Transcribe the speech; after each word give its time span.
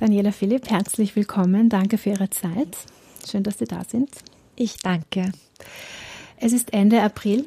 Daniela 0.00 0.32
Philipp, 0.32 0.70
herzlich 0.70 1.14
willkommen. 1.14 1.68
Danke 1.68 1.98
für 1.98 2.08
Ihre 2.08 2.30
Zeit. 2.30 2.74
Schön, 3.28 3.42
dass 3.42 3.58
Sie 3.58 3.66
da 3.66 3.84
sind. 3.84 4.08
Ich 4.56 4.78
danke. 4.78 5.30
Es 6.38 6.54
ist 6.54 6.72
Ende 6.72 7.02
April. 7.02 7.44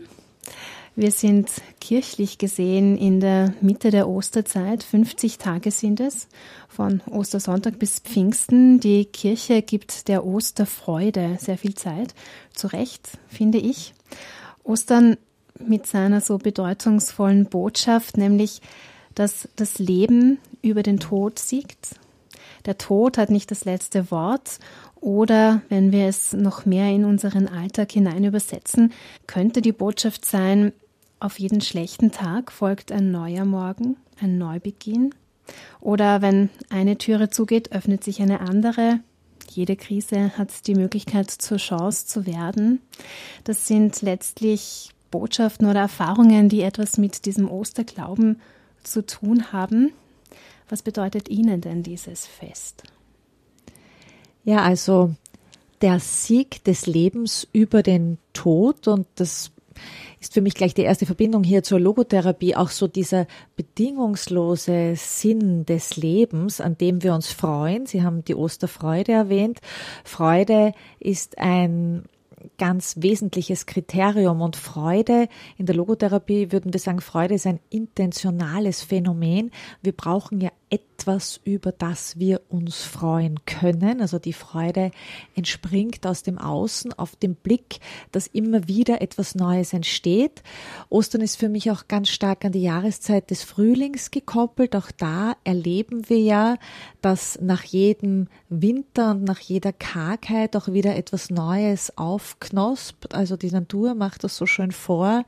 Wir 0.95 1.09
sind 1.09 1.49
kirchlich 1.81 2.37
gesehen 2.37 2.95
in 2.95 3.19
der 3.19 3.55
Mitte 3.61 3.89
der 3.89 4.07
Osterzeit. 4.07 4.83
50 4.83 5.39
Tage 5.39 5.71
sind 5.71 5.99
es, 5.99 6.27
von 6.69 7.01
Ostersonntag 7.09 7.79
bis 7.79 7.97
Pfingsten. 7.97 8.79
Die 8.79 9.05
Kirche 9.05 9.63
gibt 9.63 10.07
der 10.07 10.23
Osterfreude 10.23 11.39
sehr 11.39 11.57
viel 11.57 11.73
Zeit. 11.73 12.13
Zu 12.53 12.67
Recht, 12.67 13.17
finde 13.29 13.57
ich. 13.57 13.95
Ostern 14.63 15.17
mit 15.57 15.87
seiner 15.87 16.21
so 16.21 16.37
bedeutungsvollen 16.37 17.47
Botschaft, 17.47 18.17
nämlich, 18.17 18.61
dass 19.15 19.49
das 19.55 19.79
Leben 19.79 20.37
über 20.61 20.83
den 20.83 20.99
Tod 20.99 21.39
siegt. 21.39 21.95
Der 22.65 22.77
Tod 22.77 23.17
hat 23.17 23.29
nicht 23.29 23.51
das 23.51 23.65
letzte 23.65 24.09
Wort 24.11 24.59
oder 24.95 25.61
wenn 25.67 25.91
wir 25.91 26.07
es 26.07 26.33
noch 26.33 26.65
mehr 26.65 26.89
in 26.89 27.03
unseren 27.03 27.47
Alltag 27.47 27.91
hinein 27.91 28.23
übersetzen, 28.23 28.93
könnte 29.27 29.61
die 29.61 29.73
Botschaft 29.73 30.23
sein, 30.23 30.71
auf 31.19 31.39
jeden 31.39 31.61
schlechten 31.61 32.11
Tag 32.11 32.51
folgt 32.51 32.91
ein 32.91 33.11
neuer 33.11 33.45
Morgen, 33.45 33.97
ein 34.19 34.37
Neubeginn. 34.37 35.13
Oder 35.81 36.21
wenn 36.21 36.49
eine 36.69 36.97
Türe 36.97 37.29
zugeht, 37.29 37.71
öffnet 37.71 38.03
sich 38.03 38.21
eine 38.21 38.39
andere. 38.41 38.99
Jede 39.49 39.75
Krise 39.75 40.37
hat 40.37 40.67
die 40.67 40.75
Möglichkeit 40.75 41.29
zur 41.31 41.57
Chance 41.57 42.07
zu 42.07 42.25
werden. 42.25 42.81
Das 43.43 43.67
sind 43.67 44.01
letztlich 44.01 44.89
Botschaften 45.11 45.67
oder 45.67 45.81
Erfahrungen, 45.81 46.49
die 46.49 46.61
etwas 46.61 46.97
mit 46.97 47.25
diesem 47.25 47.49
Osterglauben 47.49 48.41
zu 48.83 49.05
tun 49.05 49.51
haben. 49.51 49.91
Was 50.69 50.81
bedeutet 50.81 51.29
Ihnen 51.29 51.61
denn 51.61 51.83
dieses 51.83 52.25
Fest? 52.25 52.83
Ja, 54.43 54.63
also 54.63 55.13
der 55.81 55.99
Sieg 55.99 56.63
des 56.63 56.85
Lebens 56.85 57.47
über 57.51 57.83
den 57.83 58.17
Tod 58.33 58.87
und 58.87 59.07
das 59.15 59.51
ist 60.19 60.33
für 60.33 60.41
mich 60.41 60.53
gleich 60.53 60.73
die 60.73 60.83
erste 60.83 61.05
Verbindung 61.05 61.43
hier 61.43 61.63
zur 61.63 61.79
Logotherapie, 61.79 62.55
auch 62.55 62.69
so 62.69 62.87
dieser 62.87 63.27
bedingungslose 63.55 64.93
Sinn 64.95 65.65
des 65.65 65.97
Lebens, 65.97 66.61
an 66.61 66.77
dem 66.77 67.03
wir 67.03 67.13
uns 67.13 67.31
freuen. 67.31 67.85
Sie 67.85 68.03
haben 68.03 68.23
die 68.23 68.35
Osterfreude 68.35 69.11
erwähnt. 69.11 69.59
Freude 70.05 70.73
ist 70.99 71.37
ein 71.39 72.03
ganz 72.63 72.95
wesentliches 73.01 73.65
Kriterium 73.65 74.39
und 74.39 74.55
Freude 74.55 75.27
in 75.57 75.65
der 75.65 75.75
Logotherapie 75.75 76.53
würden 76.53 76.71
wir 76.71 76.79
sagen, 76.79 77.01
Freude 77.01 77.33
ist 77.33 77.45
ein 77.45 77.59
intentionales 77.69 78.81
Phänomen. 78.81 79.51
Wir 79.81 79.91
brauchen 79.91 80.39
ja 80.39 80.49
etwas, 80.73 81.39
über 81.43 81.71
das 81.71 82.17
wir 82.17 82.41
uns 82.49 82.81
freuen 82.83 83.45
können. 83.45 84.01
Also 84.01 84.17
die 84.17 84.33
Freude 84.33 84.89
entspringt 85.35 86.07
aus 86.07 86.23
dem 86.23 86.39
Außen 86.39 86.93
auf 86.93 87.15
den 87.15 87.35
Blick, 87.35 87.79
dass 88.11 88.25
immer 88.27 88.67
wieder 88.67 89.01
etwas 89.01 89.35
Neues 89.35 89.73
entsteht. 89.73 90.41
Ostern 90.89 91.21
ist 91.21 91.35
für 91.35 91.49
mich 91.49 91.69
auch 91.69 91.87
ganz 91.87 92.09
stark 92.09 92.45
an 92.45 92.53
die 92.53 92.63
Jahreszeit 92.63 93.29
des 93.29 93.43
Frühlings 93.43 94.09
gekoppelt. 94.09 94.75
Auch 94.75 94.89
da 94.91 95.35
erleben 95.43 96.09
wir 96.09 96.19
ja, 96.19 96.57
dass 97.01 97.37
nach 97.39 97.63
jedem 97.63 98.27
Winter 98.49 99.11
und 99.11 99.25
nach 99.25 99.41
jeder 99.41 99.73
Kargheit 99.73 100.55
auch 100.55 100.69
wieder 100.69 100.95
etwas 100.95 101.29
Neues 101.29 101.97
aufknospt. 102.53 103.13
Also 103.13 103.37
die 103.37 103.51
Natur 103.51 103.95
macht 103.95 104.23
das 104.23 104.37
so 104.37 104.45
schön 104.45 104.71
vor, 104.71 105.25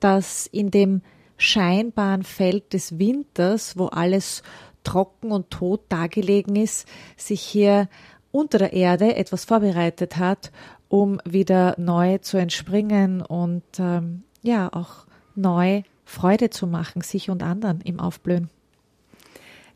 dass 0.00 0.46
in 0.46 0.70
dem 0.70 1.02
scheinbaren 1.36 2.22
Feld 2.22 2.72
des 2.72 2.98
Winters, 2.98 3.78
wo 3.78 3.86
alles 3.86 4.42
trocken 4.84 5.30
und 5.30 5.50
tot 5.50 5.80
dagelegen 5.88 6.56
ist, 6.56 6.86
sich 7.16 7.40
hier 7.40 7.88
unter 8.32 8.58
der 8.58 8.72
Erde 8.72 9.16
etwas 9.16 9.44
vorbereitet 9.44 10.16
hat, 10.16 10.52
um 10.88 11.20
wieder 11.24 11.74
neu 11.78 12.18
zu 12.18 12.36
entspringen 12.36 13.22
und 13.22 13.62
ähm, 13.78 14.22
ja 14.42 14.72
auch 14.72 15.06
neu 15.34 15.82
Freude 16.04 16.50
zu 16.50 16.66
machen, 16.66 17.02
sich 17.02 17.30
und 17.30 17.42
anderen 17.42 17.80
im 17.82 18.00
Aufblühen. 18.00 18.50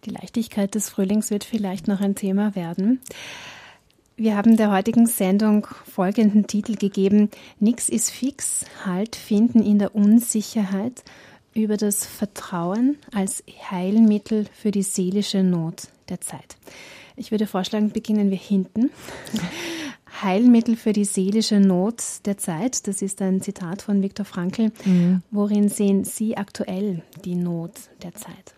Die 0.04 0.10
Leichtigkeit 0.10 0.74
des 0.74 0.90
Frühlings 0.90 1.30
wird 1.30 1.44
vielleicht 1.44 1.88
noch 1.88 2.00
ein 2.00 2.14
Thema 2.14 2.54
werden. 2.54 3.00
Wir 4.16 4.36
haben 4.36 4.56
der 4.56 4.70
heutigen 4.70 5.06
Sendung 5.06 5.66
folgenden 5.92 6.46
Titel 6.46 6.76
gegeben. 6.76 7.30
Nix 7.58 7.88
ist 7.88 8.10
fix, 8.10 8.64
Halt 8.84 9.16
finden 9.16 9.60
in 9.60 9.80
der 9.80 9.96
Unsicherheit 9.96 11.02
über 11.52 11.76
das 11.76 12.06
Vertrauen 12.06 12.96
als 13.12 13.42
Heilmittel 13.70 14.46
für 14.52 14.70
die 14.70 14.84
seelische 14.84 15.42
Not 15.42 15.88
der 16.08 16.20
Zeit. 16.20 16.56
Ich 17.16 17.32
würde 17.32 17.48
vorschlagen, 17.48 17.90
beginnen 17.90 18.30
wir 18.30 18.38
hinten. 18.38 18.90
Heilmittel 20.22 20.76
für 20.76 20.92
die 20.92 21.04
seelische 21.04 21.58
Not 21.58 22.02
der 22.24 22.38
Zeit. 22.38 22.86
Das 22.86 23.02
ist 23.02 23.20
ein 23.20 23.40
Zitat 23.40 23.82
von 23.82 24.00
Viktor 24.00 24.24
Frankl. 24.24 24.70
Mhm. 24.84 25.22
Worin 25.32 25.68
sehen 25.68 26.04
Sie 26.04 26.36
aktuell 26.36 27.02
die 27.24 27.34
Not 27.34 27.72
der 28.04 28.14
Zeit? 28.14 28.54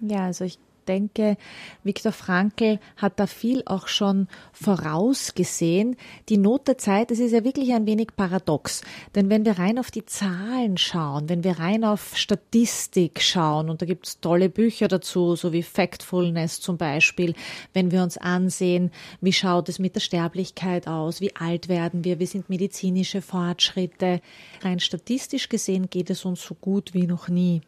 Ja, 0.00 0.24
also 0.24 0.44
ich 0.44 0.58
denke, 0.86 1.36
Viktor 1.84 2.12
Frankl 2.12 2.78
hat 2.96 3.18
da 3.18 3.26
viel 3.26 3.62
auch 3.66 3.88
schon 3.88 4.28
vorausgesehen. 4.52 5.96
Die 6.28 6.38
Not 6.38 6.68
der 6.68 6.78
Zeit, 6.78 7.10
das 7.10 7.18
ist 7.18 7.32
ja 7.32 7.44
wirklich 7.44 7.72
ein 7.72 7.86
wenig 7.86 8.08
paradox. 8.16 8.82
Denn 9.14 9.30
wenn 9.30 9.44
wir 9.44 9.58
rein 9.58 9.78
auf 9.78 9.90
die 9.90 10.06
Zahlen 10.06 10.78
schauen, 10.78 11.28
wenn 11.28 11.44
wir 11.44 11.58
rein 11.58 11.84
auf 11.84 12.16
Statistik 12.16 13.20
schauen, 13.20 13.70
und 13.70 13.82
da 13.82 13.86
gibt 13.86 14.06
es 14.06 14.20
tolle 14.20 14.48
Bücher 14.48 14.88
dazu, 14.88 15.36
so 15.36 15.52
wie 15.52 15.62
Factfulness 15.62 16.60
zum 16.60 16.76
Beispiel, 16.76 17.34
wenn 17.72 17.90
wir 17.90 18.02
uns 18.02 18.16
ansehen, 18.18 18.90
wie 19.20 19.32
schaut 19.32 19.68
es 19.68 19.78
mit 19.78 19.94
der 19.94 20.00
Sterblichkeit 20.00 20.88
aus, 20.88 21.20
wie 21.20 21.34
alt 21.36 21.68
werden 21.68 22.04
wir, 22.04 22.18
wie 22.18 22.26
sind 22.26 22.48
medizinische 22.48 23.22
Fortschritte. 23.22 24.20
Rein 24.62 24.80
statistisch 24.80 25.48
gesehen 25.48 25.90
geht 25.90 26.10
es 26.10 26.24
uns 26.24 26.42
so 26.42 26.54
gut 26.54 26.94
wie 26.94 27.06
noch 27.06 27.28
nie. 27.28 27.60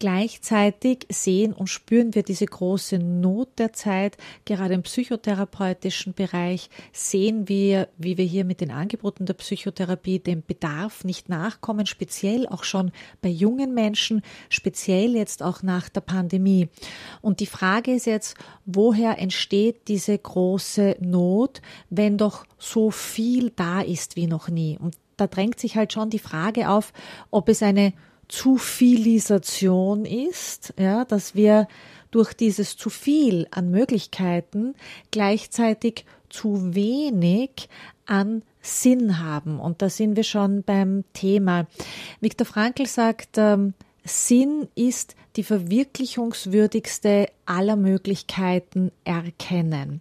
Gleichzeitig 0.00 1.06
sehen 1.10 1.52
und 1.52 1.66
spüren 1.68 2.14
wir 2.14 2.22
diese 2.22 2.46
große 2.46 2.98
Not 2.98 3.58
der 3.58 3.74
Zeit. 3.74 4.16
Gerade 4.46 4.72
im 4.72 4.82
psychotherapeutischen 4.82 6.14
Bereich 6.14 6.70
sehen 6.90 7.50
wir, 7.50 7.86
wie 7.98 8.16
wir 8.16 8.24
hier 8.24 8.46
mit 8.46 8.62
den 8.62 8.70
Angeboten 8.70 9.26
der 9.26 9.34
Psychotherapie 9.34 10.18
dem 10.18 10.42
Bedarf 10.42 11.04
nicht 11.04 11.28
nachkommen, 11.28 11.84
speziell 11.84 12.48
auch 12.48 12.64
schon 12.64 12.92
bei 13.20 13.28
jungen 13.28 13.74
Menschen, 13.74 14.22
speziell 14.48 15.14
jetzt 15.14 15.42
auch 15.42 15.62
nach 15.62 15.90
der 15.90 16.00
Pandemie. 16.00 16.70
Und 17.20 17.40
die 17.40 17.46
Frage 17.46 17.92
ist 17.92 18.06
jetzt, 18.06 18.38
woher 18.64 19.18
entsteht 19.18 19.86
diese 19.88 20.16
große 20.16 20.96
Not, 21.00 21.60
wenn 21.90 22.16
doch 22.16 22.46
so 22.56 22.90
viel 22.90 23.52
da 23.54 23.82
ist 23.82 24.16
wie 24.16 24.26
noch 24.26 24.48
nie? 24.48 24.78
Und 24.80 24.96
da 25.18 25.26
drängt 25.26 25.60
sich 25.60 25.76
halt 25.76 25.92
schon 25.92 26.08
die 26.08 26.18
Frage 26.18 26.70
auf, 26.70 26.94
ob 27.30 27.50
es 27.50 27.62
eine 27.62 27.92
zu 28.30 28.56
vielisation 28.56 30.04
ist, 30.04 30.72
ja, 30.78 31.04
dass 31.04 31.34
wir 31.34 31.66
durch 32.10 32.32
dieses 32.32 32.76
zu 32.76 32.90
viel 32.90 33.46
an 33.50 33.70
Möglichkeiten 33.70 34.74
gleichzeitig 35.10 36.04
zu 36.28 36.74
wenig 36.74 37.68
an 38.06 38.42
Sinn 38.60 39.18
haben. 39.18 39.58
Und 39.58 39.82
da 39.82 39.88
sind 39.88 40.16
wir 40.16 40.24
schon 40.24 40.62
beim 40.62 41.04
Thema. 41.12 41.66
Viktor 42.20 42.46
Frankl 42.46 42.86
sagt, 42.86 43.36
ähm, 43.36 43.74
Sinn 44.04 44.68
ist 44.74 45.14
die 45.36 45.44
verwirklichungswürdigste 45.44 47.28
aller 47.46 47.76
Möglichkeiten 47.76 48.90
erkennen. 49.04 50.00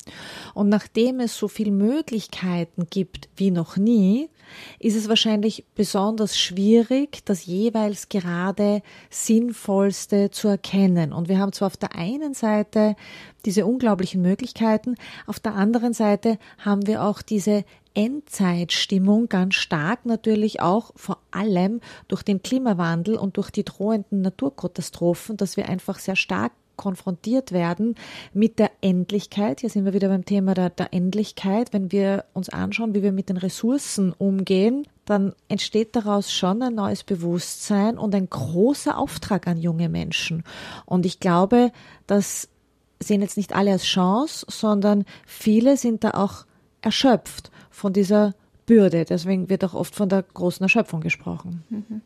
Und 0.54 0.70
nachdem 0.70 1.20
es 1.20 1.38
so 1.38 1.48
viele 1.48 1.72
Möglichkeiten 1.72 2.88
gibt 2.90 3.30
wie 3.36 3.52
noch 3.52 3.78
nie, 3.78 4.30
ist 4.80 4.96
es 4.96 5.08
wahrscheinlich 5.08 5.66
besonders 5.76 6.38
schwierig, 6.38 7.24
das 7.26 7.46
jeweils 7.46 8.10
gerade 8.10 8.82
sinnvollste 9.10 10.32
zu 10.32 10.48
erkennen. 10.48 11.14
Und 11.14 11.30
wir 11.30 11.38
haben 11.38 11.54
zwar 11.54 11.68
auf 11.68 11.78
der 11.78 11.96
einen 11.96 12.34
Seite 12.34 12.96
diese 13.46 13.66
unglaublichen 13.66 14.22
Möglichkeiten, 14.22 14.96
auf 15.28 15.40
der 15.40 15.54
anderen 15.54 15.94
Seite 15.94 16.40
haben 16.58 16.88
wir 16.88 17.04
auch 17.04 17.22
diese 17.22 17.64
Endzeitstimmung 17.94 19.30
ganz 19.30 19.56
stark 19.56 20.06
natürlich 20.06 20.62
auch 20.62 20.92
vor 20.96 21.20
allem 21.32 21.82
durch 22.08 22.24
den 22.24 22.42
Klimawandel 22.42 23.16
und 23.16 23.38
durch 23.38 23.52
die 23.52 23.66
drohenden 23.66 24.22
Naturkatastrophen, 24.22 25.38
dass 25.38 25.58
wir 25.58 25.68
einfach 25.68 26.00
sehr 26.00 26.16
stark 26.16 26.52
konfrontiert 26.80 27.52
werden 27.52 27.96
mit 28.34 28.58
der 28.58 28.72
Endlichkeit. 28.80 29.60
Hier 29.60 29.70
sind 29.70 29.84
wir 29.84 29.94
wieder 29.94 30.08
beim 30.08 30.24
Thema 30.24 30.54
der, 30.54 30.70
der 30.70 30.94
Endlichkeit. 30.94 31.74
Wenn 31.74 31.92
wir 31.92 32.24
uns 32.34 32.48
anschauen, 32.48 32.96
wie 32.96 33.04
wir 33.04 33.12
mit 33.12 33.28
den 33.28 33.36
Ressourcen 33.36 34.14
umgehen, 34.14 34.88
dann 35.04 35.34
entsteht 35.50 35.98
daraus 35.98 36.32
schon 36.32 36.62
ein 36.62 36.76
neues 36.76 37.04
Bewusstsein 37.04 37.98
und 37.98 38.16
ein 38.16 38.30
großer 38.30 38.98
Auftrag 38.98 39.46
an 39.48 39.58
junge 39.58 39.90
Menschen. 39.90 40.44
Und 40.86 41.06
ich 41.06 41.20
glaube, 41.20 41.74
das 42.08 42.48
sehen 43.02 43.22
jetzt 43.22 43.36
nicht 43.36 43.54
alle 43.54 43.74
als 43.74 43.84
Chance, 43.84 44.46
sondern 44.50 45.04
viele 45.26 45.76
sind 45.76 46.06
da 46.06 46.12
auch 46.12 46.46
erschöpft 46.82 47.52
von 47.80 47.94
dieser 47.94 48.36
Bürde. 48.66 49.06
Deswegen 49.06 49.50
wird 49.50 49.64
auch 49.64 49.74
oft 49.74 49.96
von 49.96 50.10
der 50.10 50.24
großen 50.24 50.64
Erschöpfung 50.64 51.00
gesprochen. 51.02 51.64
Mhm. 51.70 52.02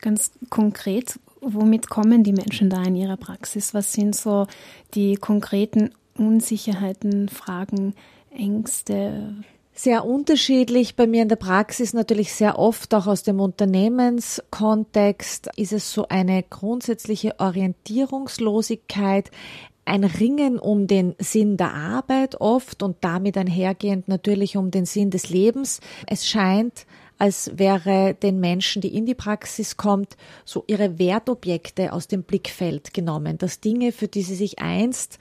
Ganz 0.00 0.30
konkret, 0.48 1.18
womit 1.42 1.90
kommen 1.90 2.24
die 2.24 2.32
Menschen 2.32 2.70
da 2.70 2.82
in 2.84 2.96
ihrer 2.96 3.18
Praxis? 3.18 3.74
Was 3.74 3.92
sind 3.92 4.16
so 4.16 4.46
die 4.94 5.16
konkreten 5.16 5.90
Unsicherheiten, 6.16 7.28
Fragen, 7.28 7.94
Ängste? 8.30 9.34
Sehr 9.74 10.04
unterschiedlich. 10.04 10.96
Bei 10.96 11.06
mir 11.06 11.22
in 11.22 11.28
der 11.28 11.36
Praxis 11.36 11.94
natürlich 11.94 12.34
sehr 12.34 12.58
oft 12.58 12.92
auch 12.94 13.06
aus 13.06 13.22
dem 13.22 13.38
Unternehmenskontext 13.40 15.48
ist 15.56 15.72
es 15.72 15.92
so 15.92 16.08
eine 16.08 16.42
grundsätzliche 16.42 17.38
Orientierungslosigkeit, 17.38 19.30
ein 19.90 20.04
Ringen 20.04 20.60
um 20.60 20.86
den 20.86 21.16
Sinn 21.18 21.56
der 21.56 21.74
Arbeit 21.74 22.40
oft 22.40 22.84
und 22.84 22.98
damit 23.00 23.36
einhergehend 23.36 24.06
natürlich 24.06 24.56
um 24.56 24.70
den 24.70 24.86
Sinn 24.86 25.10
des 25.10 25.30
Lebens. 25.30 25.80
Es 26.06 26.28
scheint, 26.28 26.86
als 27.18 27.50
wäre 27.56 28.14
den 28.14 28.38
Menschen, 28.38 28.80
die 28.82 28.94
in 28.96 29.04
die 29.04 29.16
Praxis 29.16 29.76
kommt, 29.76 30.16
so 30.44 30.62
ihre 30.68 31.00
Wertobjekte 31.00 31.92
aus 31.92 32.06
dem 32.06 32.22
Blickfeld 32.22 32.94
genommen, 32.94 33.36
dass 33.36 33.58
Dinge, 33.58 33.90
für 33.90 34.06
die 34.06 34.22
sie 34.22 34.36
sich 34.36 34.60
einst 34.60 35.18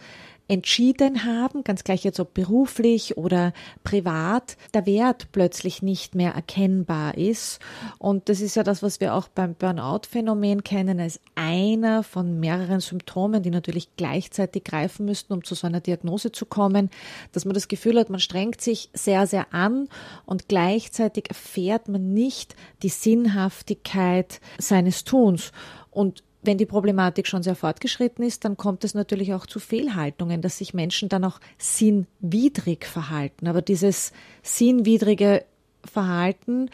entschieden 0.50 1.26
haben, 1.26 1.64
ganz 1.64 1.84
gleich 1.84 2.04
jetzt 2.04 2.20
ob 2.20 2.34
beruflich 2.34 3.18
oder 3.18 3.54
privat, 3.84 4.58
der 4.74 4.88
Wert 4.88 5.32
plötzlich 5.32 5.84
nicht 5.84 6.16
mehr 6.16 6.34
erkennbar 6.34 7.16
ist. 7.16 7.60
Und 8.00 8.30
das 8.30 8.42
ist 8.42 8.56
ja 8.56 8.64
das, 8.64 8.82
was 8.82 9.00
wir 9.00 9.14
auch 9.14 9.28
beim 9.28 9.54
Burnout-Phänomen 9.54 10.64
kennen, 10.64 11.00
als 11.00 11.20
einer 11.36 12.02
von 12.02 12.40
mehreren 12.40 12.80
Symptomen, 12.80 13.44
die 13.44 13.52
natürlich 13.52 13.96
gleichzeitig 13.96 14.64
greifen 14.64 15.06
müssten, 15.06 15.34
um 15.34 15.44
zu 15.44 15.54
so 15.54 15.68
einer 15.68 15.82
Diagnose 15.82 16.32
zu 16.32 16.48
kommen, 16.48 16.90
dass 17.32 17.46
man 17.46 17.54
das 17.54 17.68
Gefühl 17.68 18.00
hat, 18.00 18.10
man 18.10 18.20
strengt 18.20 18.60
sich 18.60 18.90
sehr, 18.94 19.28
sehr 19.28 19.54
an 19.54 19.88
und 20.26 20.48
gleichzeitig 20.48 21.30
erfährt 21.30 21.88
man 21.88 22.14
nicht 22.14 22.56
die 22.82 22.90
Sinnhaftigkeit 22.90 24.42
seines 24.58 25.04
Tuns. 25.04 25.52
Und 25.92 26.24
wenn 26.42 26.58
die 26.58 26.66
Problematik 26.66 27.28
schon 27.28 27.44
sehr 27.44 27.56
fortgeschritten 27.56 28.24
ist, 28.24 28.46
dann 28.46 28.56
kommt 28.56 28.84
es 28.84 28.94
natürlich 28.94 29.34
auch 29.34 29.46
zu 29.46 29.60
Fehlhaltungen, 29.60 30.42
dass 30.42 30.58
sich 30.58 30.74
Menschen 30.74 31.10
dann 31.10 31.26
auch 31.26 31.40
sinnwidrig 31.58 32.86
verhalten. 32.86 33.48
Aber 33.48 33.62
dieses 33.62 34.14
sinnwidrige 34.42 35.44
Verhalten 35.84 36.70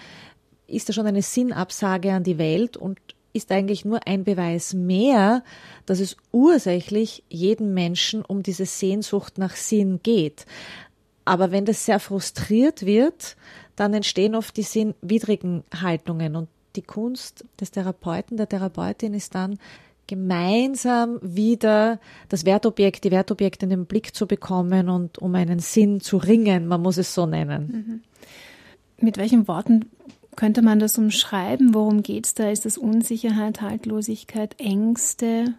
ist 0.68 0.88
ja 0.88 0.94
schon 0.94 1.08
eine 1.08 1.22
Sinnabsage 1.22 2.14
an 2.14 2.24
die 2.24 2.38
Welt 2.38 2.78
und 2.78 3.00
ist 3.34 3.52
eigentlich 3.52 3.86
nur 3.86 4.08
ein 4.08 4.24
Beweis 4.24 4.74
mehr, 4.74 5.44
dass 5.86 6.00
es 6.00 6.16
ursächlich 6.32 7.24
jedem 7.28 7.74
Menschen 7.74 8.24
um 8.24 8.44
diese 8.44 8.66
Sehnsucht 8.66 9.38
nach 9.38 9.56
Sinn 9.56 10.00
geht. 10.02 10.46
Aber 11.26 11.52
wenn 11.52 11.66
das 11.66 11.86
sehr 11.86 12.00
frustriert 12.00 12.86
wird, 12.86 13.36
dann 13.76 13.94
entstehen 13.94 14.36
oft 14.36 14.56
die 14.56 14.64
sinnwidrigen 14.64 15.64
Haltungen 15.82 16.36
und 16.36 16.48
die 16.76 16.82
Kunst 16.82 17.46
des 17.60 17.72
Therapeuten, 17.72 18.38
der 18.38 18.50
Therapeutin 18.50 19.14
ist 19.14 19.36
dann 19.36 19.58
gemeinsam 20.08 21.20
wieder 21.22 22.00
das 22.30 22.46
Wertobjekt, 22.46 23.04
die 23.04 23.12
Wertobjekte 23.12 23.66
in 23.66 23.72
den 23.72 23.86
Blick 23.86 24.16
zu 24.16 24.28
bekommen 24.28 24.90
und 24.90 25.18
um 25.18 25.34
einen 25.36 25.60
Sinn 25.60 26.00
zu 26.00 26.18
ringen, 26.18 26.68
man 26.68 26.82
muss 26.82 26.98
es 26.98 27.14
so 27.14 27.26
nennen. 27.26 28.04
Mhm. 28.98 29.04
Mit 29.04 29.18
welchen 29.18 29.48
Worten 29.48 29.86
könnte 30.36 30.62
man 30.62 30.80
das 30.80 30.98
umschreiben? 30.98 31.74
Worum 31.74 32.04
geht 32.04 32.26
es 32.26 32.34
da? 32.34 32.50
Ist 32.50 32.66
es 32.66 32.78
Unsicherheit, 32.78 33.62
Haltlosigkeit, 33.62 34.56
Ängste? 34.60 35.56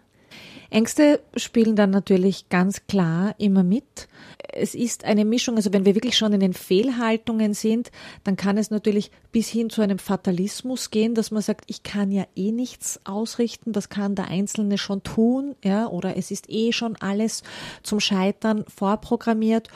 Ängste 0.69 1.21
spielen 1.35 1.75
dann 1.75 1.91
natürlich 1.91 2.49
ganz 2.49 2.87
klar 2.87 3.35
immer 3.37 3.63
mit. 3.63 4.07
Es 4.51 4.75
ist 4.75 5.05
eine 5.05 5.23
Mischung, 5.23 5.55
also 5.55 5.71
wenn 5.71 5.85
wir 5.85 5.95
wirklich 5.95 6.17
schon 6.17 6.33
in 6.33 6.39
den 6.39 6.53
Fehlhaltungen 6.53 7.53
sind, 7.53 7.91
dann 8.23 8.35
kann 8.35 8.57
es 8.57 8.69
natürlich 8.69 9.11
bis 9.37 9.49
hin 9.49 9.69
zu 9.69 9.83
einem 9.83 9.99
Fatalismus 9.99 10.89
gehen, 10.89 11.13
dass 11.13 11.29
man 11.29 11.43
sagt, 11.43 11.65
ich 11.67 11.83
kann 11.83 12.11
ja 12.11 12.25
eh 12.35 12.51
nichts 12.51 12.99
ausrichten, 13.03 13.71
das 13.71 13.87
kann 13.87 14.15
der 14.15 14.29
Einzelne 14.29 14.79
schon 14.79 15.03
tun, 15.03 15.53
ja, 15.63 15.85
oder 15.85 16.17
es 16.17 16.31
ist 16.31 16.49
eh 16.49 16.71
schon 16.71 16.95
alles 16.95 17.43
zum 17.83 17.99
Scheitern 17.99 18.65
vorprogrammiert. 18.67 19.67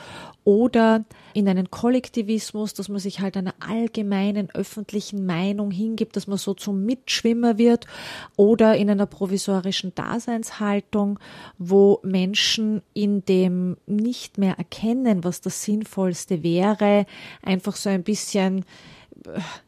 Oder 0.42 1.04
in 1.34 1.48
einen 1.48 1.70
Kollektivismus, 1.70 2.74
dass 2.74 2.88
man 2.88 2.98
sich 2.98 3.20
halt 3.20 3.36
einer 3.36 3.54
allgemeinen 3.60 4.50
öffentlichen 4.50 5.24
Meinung 5.26 5.70
hingibt, 5.70 6.16
dass 6.16 6.26
man 6.26 6.38
so 6.38 6.54
zum 6.54 6.84
Mitschwimmer 6.84 7.56
wird. 7.56 7.86
Oder 8.34 8.76
in 8.76 8.90
einer 8.90 9.06
provisorischen 9.06 9.94
Daseinshaltung, 9.94 11.20
wo 11.58 12.00
Menschen 12.02 12.82
in 12.94 13.24
dem 13.24 13.76
nicht 13.86 14.38
mehr 14.38 14.58
erkennen, 14.58 15.22
was 15.22 15.40
das 15.40 15.62
Sinnvollste 15.62 16.42
wäre, 16.42 17.06
einfach 17.44 17.76
so 17.76 17.90
ein 17.90 18.02
bisschen 18.02 18.64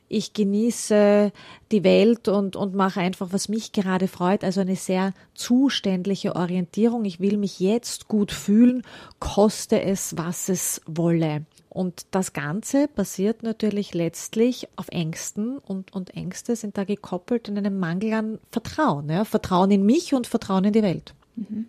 ich 0.09 0.33
genieße 0.33 1.33
die 1.73 1.85
Welt 1.85 2.29
und, 2.29 2.56
und 2.56 2.75
mache 2.75 3.01
einfach, 3.01 3.29
was 3.33 3.49
mich 3.49 3.73
gerade 3.73 4.09
freut. 4.09 4.45
Also 4.45 4.61
eine 4.61 4.77
sehr 4.77 5.12
zuständliche 5.35 6.37
Orientierung. 6.37 7.05
Ich 7.05 7.21
will 7.21 7.37
mich 7.37 7.61
jetzt 7.61 8.09
gut 8.09 8.33
fühlen, 8.33 8.83
koste 9.19 9.83
es, 9.83 10.17
was 10.17 10.49
es 10.49 10.81
wolle. 10.87 11.47
Und 11.69 12.06
das 12.12 12.33
Ganze 12.33 12.87
basiert 12.87 13.43
natürlich 13.43 13.95
letztlich 13.95 14.69
auf 14.77 14.89
Ängsten 14.91 15.59
und, 15.59 15.93
und 15.93 16.17
Ängste 16.17 16.55
sind 16.55 16.79
da 16.79 16.85
gekoppelt 16.85 17.49
in 17.49 17.59
einem 17.59 17.81
Mangel 17.81 18.12
an 18.12 18.39
Vertrauen. 18.53 19.09
Ja? 19.11 19.25
Vertrauen 19.25 19.73
in 19.73 19.85
mich 19.85 20.15
und 20.15 20.29
Vertrauen 20.29 20.65
in 20.65 20.73
die 20.73 20.83
Welt. 20.83 21.15
Mhm. 21.35 21.67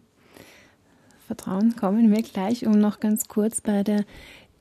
Vertrauen 1.26 1.76
kommen 1.76 2.12
wir 2.14 2.22
gleich, 2.22 2.68
um 2.68 2.74
noch 2.74 3.00
ganz 3.00 3.28
kurz 3.28 3.62
bei 3.62 3.82
der 3.84 4.06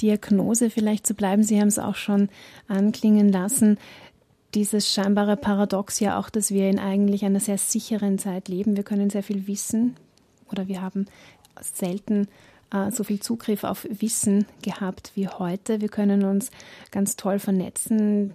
Diagnose 0.01 0.71
vielleicht 0.71 1.07
zu 1.07 1.15
bleiben. 1.15 1.43
Sie 1.43 1.61
haben 1.61 1.69
es 1.69 1.79
auch 1.79 1.97
schon 1.97 2.29
anklingen 2.69 3.31
lassen. 3.31 3.79
Dieses 4.55 4.93
scheinbare 4.93 5.37
Paradox 5.37 6.01
ja 6.01 6.19
auch, 6.19 6.31
dass 6.31 6.51
wir 6.51 6.71
in 6.71 6.79
eigentlich 6.79 7.25
einer 7.25 7.41
sehr 7.41 7.59
sicheren 7.59 8.19
Zeit 8.19 8.49
leben. 8.49 8.77
Wir 8.77 8.85
können 8.85 9.11
sehr 9.11 9.23
viel 9.23 9.47
wissen 9.47 9.97
oder 10.51 10.69
wir 10.69 10.81
haben 10.81 11.07
selten 11.61 12.29
äh, 12.73 12.91
so 12.91 13.05
viel 13.05 13.21
Zugriff 13.21 13.65
auf 13.65 13.87
Wissen 13.91 14.47
gehabt 14.63 15.13
wie 15.15 15.29
heute. 15.29 15.81
Wir 15.81 15.89
können 15.89 16.25
uns 16.25 16.51
ganz 16.91 17.17
toll 17.17 17.39
vernetzen, 17.39 18.33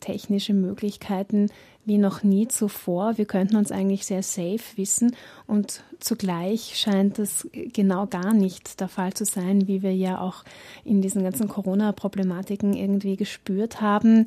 technische 0.00 0.54
Möglichkeiten 0.54 1.50
wie 1.84 1.98
noch 1.98 2.22
nie 2.22 2.46
zuvor. 2.48 3.18
Wir 3.18 3.24
könnten 3.24 3.56
uns 3.56 3.72
eigentlich 3.72 4.06
sehr 4.06 4.22
safe 4.22 4.76
wissen 4.76 5.16
und 5.46 5.82
zugleich 5.98 6.72
scheint 6.76 7.18
es 7.18 7.48
genau 7.52 8.06
gar 8.06 8.32
nicht 8.34 8.80
der 8.80 8.88
Fall 8.88 9.14
zu 9.14 9.24
sein, 9.24 9.66
wie 9.66 9.82
wir 9.82 9.94
ja 9.94 10.20
auch 10.20 10.44
in 10.84 11.02
diesen 11.02 11.22
ganzen 11.22 11.48
Corona-Problematiken 11.48 12.74
irgendwie 12.74 13.16
gespürt 13.16 13.80
haben 13.80 14.26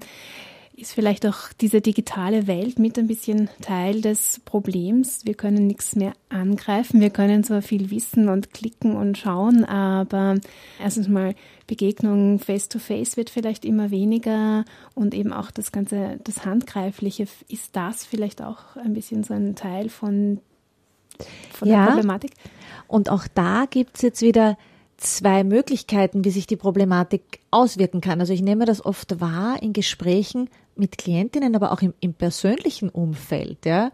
ist 0.75 0.93
vielleicht 0.93 1.25
auch 1.25 1.53
diese 1.61 1.81
digitale 1.81 2.47
Welt 2.47 2.79
mit 2.79 2.97
ein 2.97 3.07
bisschen 3.07 3.49
Teil 3.61 4.01
des 4.01 4.41
Problems. 4.43 5.25
Wir 5.25 5.35
können 5.35 5.67
nichts 5.67 5.95
mehr 5.95 6.13
angreifen. 6.29 6.99
Wir 6.99 7.11
können 7.11 7.43
zwar 7.43 7.61
viel 7.61 7.91
wissen 7.91 8.27
und 8.27 8.53
klicken 8.53 8.95
und 8.95 9.17
schauen, 9.17 9.65
aber 9.65 10.35
erstens 10.81 11.07
mal 11.07 11.35
Begegnung 11.67 12.39
face 12.39 12.69
to 12.69 12.80
face 12.80 13.18
wird 13.18 13.30
vielleicht 13.30 13.65
immer 13.65 13.92
weniger 13.92 14.65
und 14.95 15.13
eben 15.13 15.31
auch 15.31 15.51
das 15.51 15.71
ganze, 15.71 16.19
das 16.23 16.44
Handgreifliche, 16.45 17.27
ist 17.47 17.75
das 17.75 18.03
vielleicht 18.03 18.42
auch 18.42 18.75
ein 18.75 18.94
bisschen 18.94 19.23
so 19.23 19.33
ein 19.33 19.56
Teil 19.56 19.89
von, 19.89 20.39
von 21.53 21.68
ja. 21.68 21.85
der 21.85 21.92
Problematik? 21.92 22.31
Und 22.87 23.09
auch 23.09 23.27
da 23.33 23.65
gibt 23.69 23.97
es 23.97 24.01
jetzt 24.01 24.21
wieder 24.21 24.57
zwei 25.04 25.44
Möglichkeiten, 25.44 26.26
wie 26.26 26.31
sich 26.31 26.48
die 26.48 26.56
Problematik 26.56 27.40
auswirken 27.52 28.02
kann. 28.02 28.19
Also 28.19 28.33
ich 28.33 28.42
nehme 28.42 28.66
das 28.66 28.86
oft 28.86 29.19
wahr 29.19 29.62
in 29.62 29.74
Gesprächen 29.74 30.50
mit 30.76 30.98
Klientinnen, 30.98 31.56
aber 31.56 31.72
auch 31.72 31.81
im, 31.81 31.94
im 32.00 32.14
persönlichen 32.14 32.90
Umfeld. 32.90 33.66
Ja. 33.66 33.92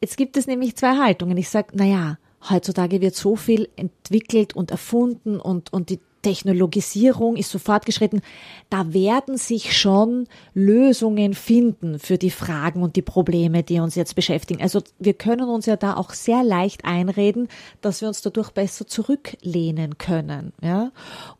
Jetzt 0.00 0.16
gibt 0.16 0.36
es 0.36 0.46
nämlich 0.46 0.76
zwei 0.76 0.96
Haltungen. 0.96 1.36
Ich 1.36 1.48
sage, 1.48 1.76
naja, 1.76 2.18
heutzutage 2.48 3.00
wird 3.00 3.14
so 3.14 3.36
viel 3.36 3.68
entwickelt 3.76 4.54
und 4.54 4.70
erfunden 4.70 5.38
und, 5.38 5.72
und 5.72 5.90
die 5.90 6.00
Technologisierung 6.22 7.36
ist 7.36 7.50
so 7.50 7.58
fortgeschritten, 7.58 8.22
da 8.70 8.92
werden 8.94 9.36
sich 9.36 9.76
schon 9.76 10.28
Lösungen 10.54 11.34
finden 11.34 11.98
für 11.98 12.16
die 12.16 12.30
Fragen 12.30 12.82
und 12.82 12.96
die 12.96 13.02
Probleme, 13.02 13.62
die 13.62 13.80
uns 13.80 13.96
jetzt 13.96 14.14
beschäftigen. 14.14 14.62
Also 14.62 14.82
wir 14.98 15.14
können 15.14 15.48
uns 15.48 15.66
ja 15.66 15.76
da 15.76 15.94
auch 15.94 16.10
sehr 16.10 16.42
leicht 16.42 16.84
einreden, 16.84 17.48
dass 17.80 18.00
wir 18.00 18.08
uns 18.08 18.22
dadurch 18.22 18.50
besser 18.50 18.86
zurücklehnen 18.86 19.98
können. 19.98 20.52
Ja? 20.62 20.92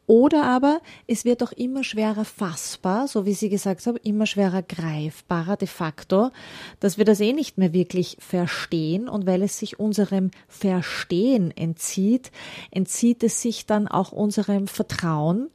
Oder 0.07 0.45
aber 0.45 0.81
es 1.07 1.25
wird 1.25 1.43
auch 1.43 1.53
immer 1.53 1.85
schwerer 1.85 2.25
fassbar, 2.25 3.09
so 3.09 3.25
wie 3.25 3.35
Sie 3.35 3.49
gesagt 3.49 3.87
haben, 3.87 3.97
immer 4.03 4.27
schwerer 4.27 4.61
greifbarer 4.61 5.57
de 5.57 5.69
facto, 5.69 6.31
dass 6.81 6.99
wir 6.99 7.05
das 7.05 7.21
eh 7.21 7.33
nicht 7.33 7.57
mehr 7.57 7.73
wirklich 7.73 8.17
verstehen. 8.19 9.09
Und 9.09 9.27
weil 9.27 9.43
es 9.43 9.59
sich 9.59 9.79
unserem 9.79 10.31
Verstehen 10.49 11.51
entzieht, 11.57 12.31
entzieht 12.71 13.23
es 13.23 13.41
sich 13.41 13.65
dann 13.65 13.89
auch 13.89 14.12
unserem 14.12 14.67
Vertrauen. 14.73 15.50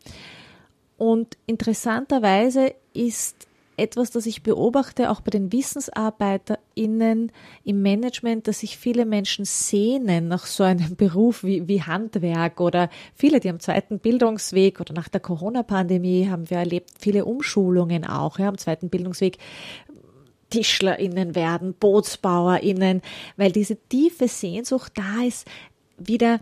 Und 0.97 1.37
interessanterweise 1.45 2.73
ist 2.93 3.47
etwas, 3.77 4.09
das 4.09 4.25
ich 4.25 4.41
beobachte, 4.41 5.11
auch 5.11 5.21
bei 5.21 5.29
den 5.29 5.51
WissensarbeiterInnen 5.51 7.31
im 7.63 7.81
Management, 7.83 8.47
dass 8.47 8.61
sich 8.61 8.77
viele 8.77 9.05
Menschen 9.05 9.45
sehnen 9.45 10.27
nach 10.27 10.47
so 10.47 10.63
einem 10.63 10.95
Beruf 10.97 11.43
wie, 11.43 11.67
wie 11.67 11.83
Handwerk 11.83 12.59
oder 12.59 12.89
viele, 13.13 13.39
die 13.39 13.49
am 13.49 13.59
zweiten 13.59 13.99
Bildungsweg 13.99 14.81
oder 14.81 14.93
nach 14.93 15.07
der 15.07 15.21
Corona-Pandemie 15.21 16.27
haben 16.27 16.49
wir 16.49 16.57
erlebt, 16.57 16.89
viele 16.99 17.25
Umschulungen 17.25 18.03
auch, 18.03 18.39
ja, 18.39 18.49
am 18.49 18.57
zweiten 18.57 18.89
Bildungsweg. 18.89 19.37
TischlerInnen 20.49 21.35
werden, 21.35 21.73
BootsbauerInnen, 21.73 23.01
weil 23.35 23.51
diese 23.51 23.75
tiefe 23.75 24.29
Sehnsucht 24.29 24.93
da 24.95 25.25
ist, 25.27 25.45
wieder 25.97 26.39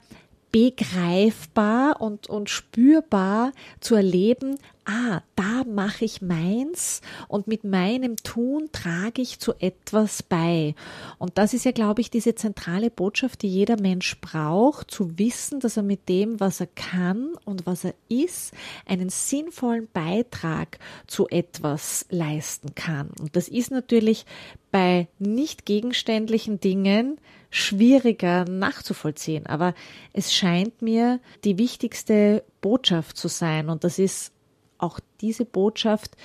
begreifbar 0.55 1.99
und, 1.99 2.29
und 2.29 2.49
spürbar 2.49 3.51
zu 3.81 3.95
erleben, 3.95 4.57
ah, 4.85 5.21
da 5.35 5.63
mache 5.65 6.05
ich 6.05 6.21
meins 6.21 7.01
und 7.27 7.47
mit 7.47 7.63
meinem 7.63 8.15
Tun 8.17 8.69
trage 8.71 9.21
ich 9.21 9.39
zu 9.39 9.53
etwas 9.59 10.23
bei. 10.23 10.75
Und 11.17 11.37
das 11.37 11.53
ist 11.53 11.65
ja, 11.65 11.71
glaube 11.71 12.01
ich, 12.01 12.11
diese 12.11 12.35
zentrale 12.35 12.91
Botschaft, 12.91 13.41
die 13.41 13.49
jeder 13.49 13.79
Mensch 13.79 14.19
braucht, 14.21 14.91
zu 14.91 15.17
wissen, 15.17 15.59
dass 15.59 15.77
er 15.77 15.83
mit 15.83 16.07
dem, 16.07 16.39
was 16.39 16.59
er 16.59 16.67
kann 16.67 17.31
und 17.45 17.65
was 17.65 17.83
er 17.83 17.95
ist, 18.09 18.53
einen 18.85 19.09
sinnvollen 19.09 19.87
Beitrag 19.91 20.79
zu 21.07 21.27
etwas 21.29 22.05
leisten 22.09 22.75
kann. 22.75 23.09
Und 23.19 23.35
das 23.35 23.47
ist 23.47 23.71
natürlich 23.71 24.25
bei 24.71 25.07
nicht 25.19 25.65
gegenständlichen 25.65 26.59
Dingen 26.59 27.17
schwieriger 27.49 28.43
nachzuvollziehen. 28.45 29.45
Aber 29.45 29.73
es 30.11 30.33
scheint 30.33 30.81
mir 30.81 31.19
die 31.45 31.57
wichtigste 31.57 32.43
Botschaft 32.59 33.15
zu 33.15 33.29
sein. 33.29 33.69
Und 33.69 33.85
das 33.85 33.97
ist 33.97 34.34
auch 34.77 34.99
diese 35.21 35.45
Botschaft, 35.45 36.15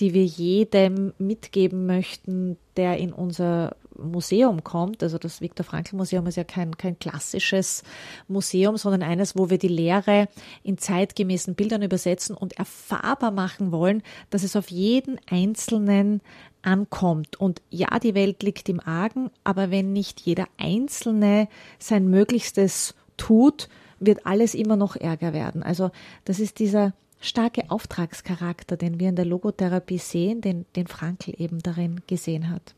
die 0.00 0.12
wir 0.12 0.24
jedem 0.24 1.12
mitgeben 1.18 1.86
möchten, 1.86 2.56
der 2.76 2.98
in 2.98 3.12
unser 3.12 3.76
Museum 3.96 4.64
kommt. 4.64 5.02
Also 5.02 5.18
das 5.18 5.40
Viktor 5.40 5.64
Frankl 5.64 5.96
Museum 5.96 6.26
ist 6.26 6.36
ja 6.36 6.44
kein, 6.44 6.76
kein 6.76 6.98
klassisches 6.98 7.84
Museum, 8.26 8.76
sondern 8.76 9.02
eines, 9.02 9.36
wo 9.36 9.50
wir 9.50 9.58
die 9.58 9.68
Lehre 9.68 10.28
in 10.62 10.78
zeitgemäßen 10.78 11.54
Bildern 11.54 11.82
übersetzen 11.82 12.36
und 12.36 12.54
erfahrbar 12.58 13.30
machen 13.30 13.72
wollen, 13.72 14.02
dass 14.30 14.42
es 14.42 14.56
auf 14.56 14.70
jeden 14.70 15.18
Einzelnen 15.30 16.20
ankommt. 16.62 17.38
Und 17.38 17.62
ja, 17.70 17.98
die 17.98 18.14
Welt 18.14 18.42
liegt 18.42 18.68
im 18.68 18.80
Argen, 18.80 19.30
aber 19.44 19.70
wenn 19.70 19.92
nicht 19.92 20.20
jeder 20.20 20.46
Einzelne 20.58 21.48
sein 21.78 22.08
Möglichstes 22.08 22.94
tut, 23.16 23.68
wird 24.00 24.26
alles 24.26 24.54
immer 24.54 24.76
noch 24.76 24.96
ärger 24.96 25.32
werden. 25.32 25.62
Also 25.62 25.90
das 26.24 26.40
ist 26.40 26.58
dieser 26.58 26.94
starke 27.24 27.70
Auftragscharakter, 27.70 28.76
den 28.76 29.00
wir 29.00 29.08
in 29.08 29.16
der 29.16 29.24
Logotherapie 29.24 29.98
sehen, 29.98 30.40
den, 30.40 30.66
den 30.76 30.86
Frankl 30.86 31.34
eben 31.36 31.60
darin 31.60 32.00
gesehen 32.06 32.50
hat. 32.50 32.74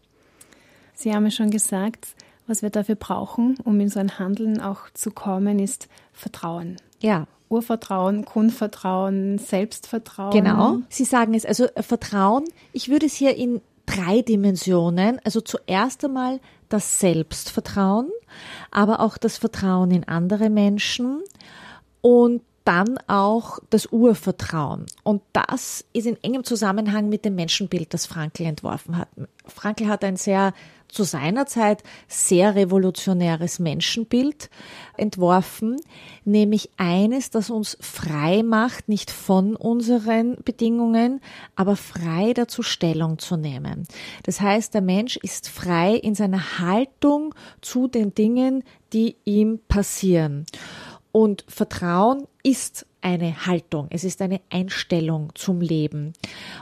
Sie 0.94 1.12
haben 1.12 1.24
ja 1.24 1.30
schon 1.30 1.50
gesagt, 1.50 2.08
was 2.46 2.62
wir 2.62 2.70
dafür 2.70 2.94
brauchen, 2.94 3.56
um 3.64 3.78
in 3.80 3.88
so 3.88 4.00
ein 4.00 4.18
Handeln 4.18 4.60
auch 4.60 4.88
zu 4.94 5.10
kommen, 5.10 5.58
ist 5.58 5.88
Vertrauen. 6.12 6.76
Ja. 7.00 7.26
Urvertrauen, 7.48 8.24
Grundvertrauen, 8.24 9.38
Selbstvertrauen. 9.38 10.32
Genau. 10.32 10.78
Sie 10.88 11.04
sagen 11.04 11.34
es, 11.34 11.44
also 11.44 11.66
äh, 11.66 11.82
Vertrauen, 11.82 12.44
ich 12.72 12.88
würde 12.88 13.06
es 13.06 13.14
hier 13.14 13.36
in 13.36 13.60
drei 13.84 14.22
Dimensionen, 14.22 15.20
also 15.24 15.40
zuerst 15.40 16.04
einmal 16.04 16.40
das 16.68 16.98
Selbstvertrauen, 16.98 18.10
aber 18.70 19.00
auch 19.00 19.16
das 19.16 19.38
Vertrauen 19.38 19.92
in 19.92 20.04
andere 20.04 20.50
Menschen 20.50 21.22
und 22.00 22.42
dann 22.66 22.98
auch 23.06 23.60
das 23.70 23.86
Urvertrauen. 23.86 24.86
Und 25.04 25.22
das 25.32 25.84
ist 25.92 26.06
in 26.06 26.22
engem 26.22 26.44
Zusammenhang 26.44 27.08
mit 27.08 27.24
dem 27.24 27.36
Menschenbild, 27.36 27.94
das 27.94 28.06
Frankl 28.06 28.42
entworfen 28.42 28.98
hat. 28.98 29.08
Frankl 29.46 29.86
hat 29.86 30.02
ein 30.02 30.16
sehr 30.16 30.52
zu 30.88 31.04
seiner 31.04 31.46
Zeit 31.46 31.82
sehr 32.08 32.54
revolutionäres 32.54 33.58
Menschenbild 33.58 34.50
entworfen, 34.96 35.76
nämlich 36.24 36.70
eines, 36.76 37.30
das 37.30 37.50
uns 37.50 37.76
frei 37.80 38.42
macht, 38.42 38.88
nicht 38.88 39.10
von 39.10 39.56
unseren 39.56 40.36
Bedingungen, 40.44 41.20
aber 41.54 41.76
frei 41.76 42.32
dazu 42.34 42.62
Stellung 42.62 43.18
zu 43.18 43.36
nehmen. 43.36 43.86
Das 44.22 44.40
heißt, 44.40 44.74
der 44.74 44.82
Mensch 44.82 45.16
ist 45.18 45.48
frei 45.48 45.94
in 45.94 46.14
seiner 46.14 46.58
Haltung 46.58 47.34
zu 47.60 47.88
den 47.88 48.14
Dingen, 48.14 48.64
die 48.92 49.16
ihm 49.24 49.60
passieren. 49.68 50.46
Und 51.16 51.46
Vertrauen 51.48 52.26
ist 52.42 52.84
eine 53.00 53.46
Haltung, 53.46 53.86
es 53.88 54.04
ist 54.04 54.20
eine 54.20 54.42
Einstellung 54.50 55.30
zum 55.34 55.62
Leben. 55.62 56.12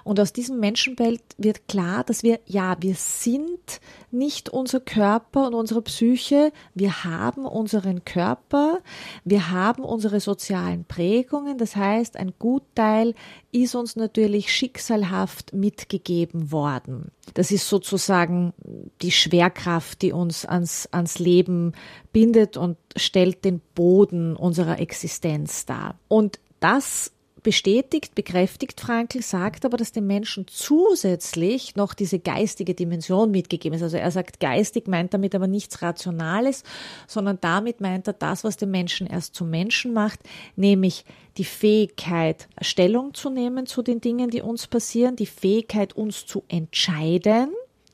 Und 0.04 0.20
aus 0.20 0.32
diesem 0.32 0.60
Menschenbild 0.60 1.20
wird 1.38 1.66
klar, 1.66 2.04
dass 2.04 2.22
wir, 2.22 2.38
ja, 2.46 2.76
wir 2.78 2.94
sind 2.94 3.80
nicht 4.12 4.50
unser 4.50 4.78
Körper 4.78 5.48
und 5.48 5.54
unsere 5.54 5.82
Psyche, 5.82 6.52
wir 6.72 7.02
haben 7.02 7.46
unseren 7.46 8.04
Körper, 8.04 8.78
wir 9.24 9.50
haben 9.50 9.82
unsere 9.82 10.20
sozialen 10.20 10.84
Prägungen, 10.84 11.58
das 11.58 11.74
heißt, 11.74 12.16
ein 12.16 12.32
Gutteil 12.38 13.14
ist 13.54 13.76
uns 13.76 13.94
natürlich 13.94 14.52
schicksalhaft 14.52 15.52
mitgegeben 15.52 16.50
worden. 16.50 17.12
Das 17.34 17.52
ist 17.52 17.68
sozusagen 17.68 18.52
die 19.00 19.12
Schwerkraft, 19.12 20.02
die 20.02 20.12
uns 20.12 20.44
ans, 20.44 20.88
ans 20.90 21.20
Leben 21.20 21.72
bindet 22.12 22.56
und 22.56 22.76
stellt 22.96 23.44
den 23.44 23.60
Boden 23.74 24.34
unserer 24.34 24.80
Existenz 24.80 25.66
dar. 25.66 25.96
Und 26.08 26.40
das 26.58 27.12
bestätigt, 27.44 28.14
bekräftigt 28.16 28.80
Frankl, 28.80 29.22
sagt 29.22 29.64
aber, 29.64 29.76
dass 29.76 29.92
dem 29.92 30.06
Menschen 30.06 30.46
zusätzlich 30.48 31.76
noch 31.76 31.94
diese 31.94 32.18
geistige 32.18 32.74
Dimension 32.74 33.30
mitgegeben 33.30 33.76
ist. 33.76 33.82
Also 33.82 33.98
er 33.98 34.10
sagt, 34.10 34.40
geistig 34.40 34.88
meint 34.88 35.14
damit 35.14 35.34
aber 35.34 35.46
nichts 35.46 35.80
Rationales, 35.82 36.64
sondern 37.06 37.38
damit 37.40 37.80
meint 37.80 38.08
er 38.08 38.14
das, 38.14 38.42
was 38.42 38.56
den 38.56 38.70
Menschen 38.70 39.06
erst 39.06 39.34
zum 39.34 39.50
Menschen 39.50 39.92
macht, 39.92 40.20
nämlich 40.56 41.04
die 41.36 41.44
Fähigkeit, 41.44 42.48
Stellung 42.60 43.14
zu 43.14 43.30
nehmen 43.30 43.66
zu 43.66 43.82
den 43.82 44.00
Dingen, 44.00 44.30
die 44.30 44.42
uns 44.42 44.66
passieren, 44.66 45.16
die 45.16 45.26
Fähigkeit, 45.26 45.94
uns 45.94 46.26
zu 46.26 46.44
entscheiden, 46.48 47.50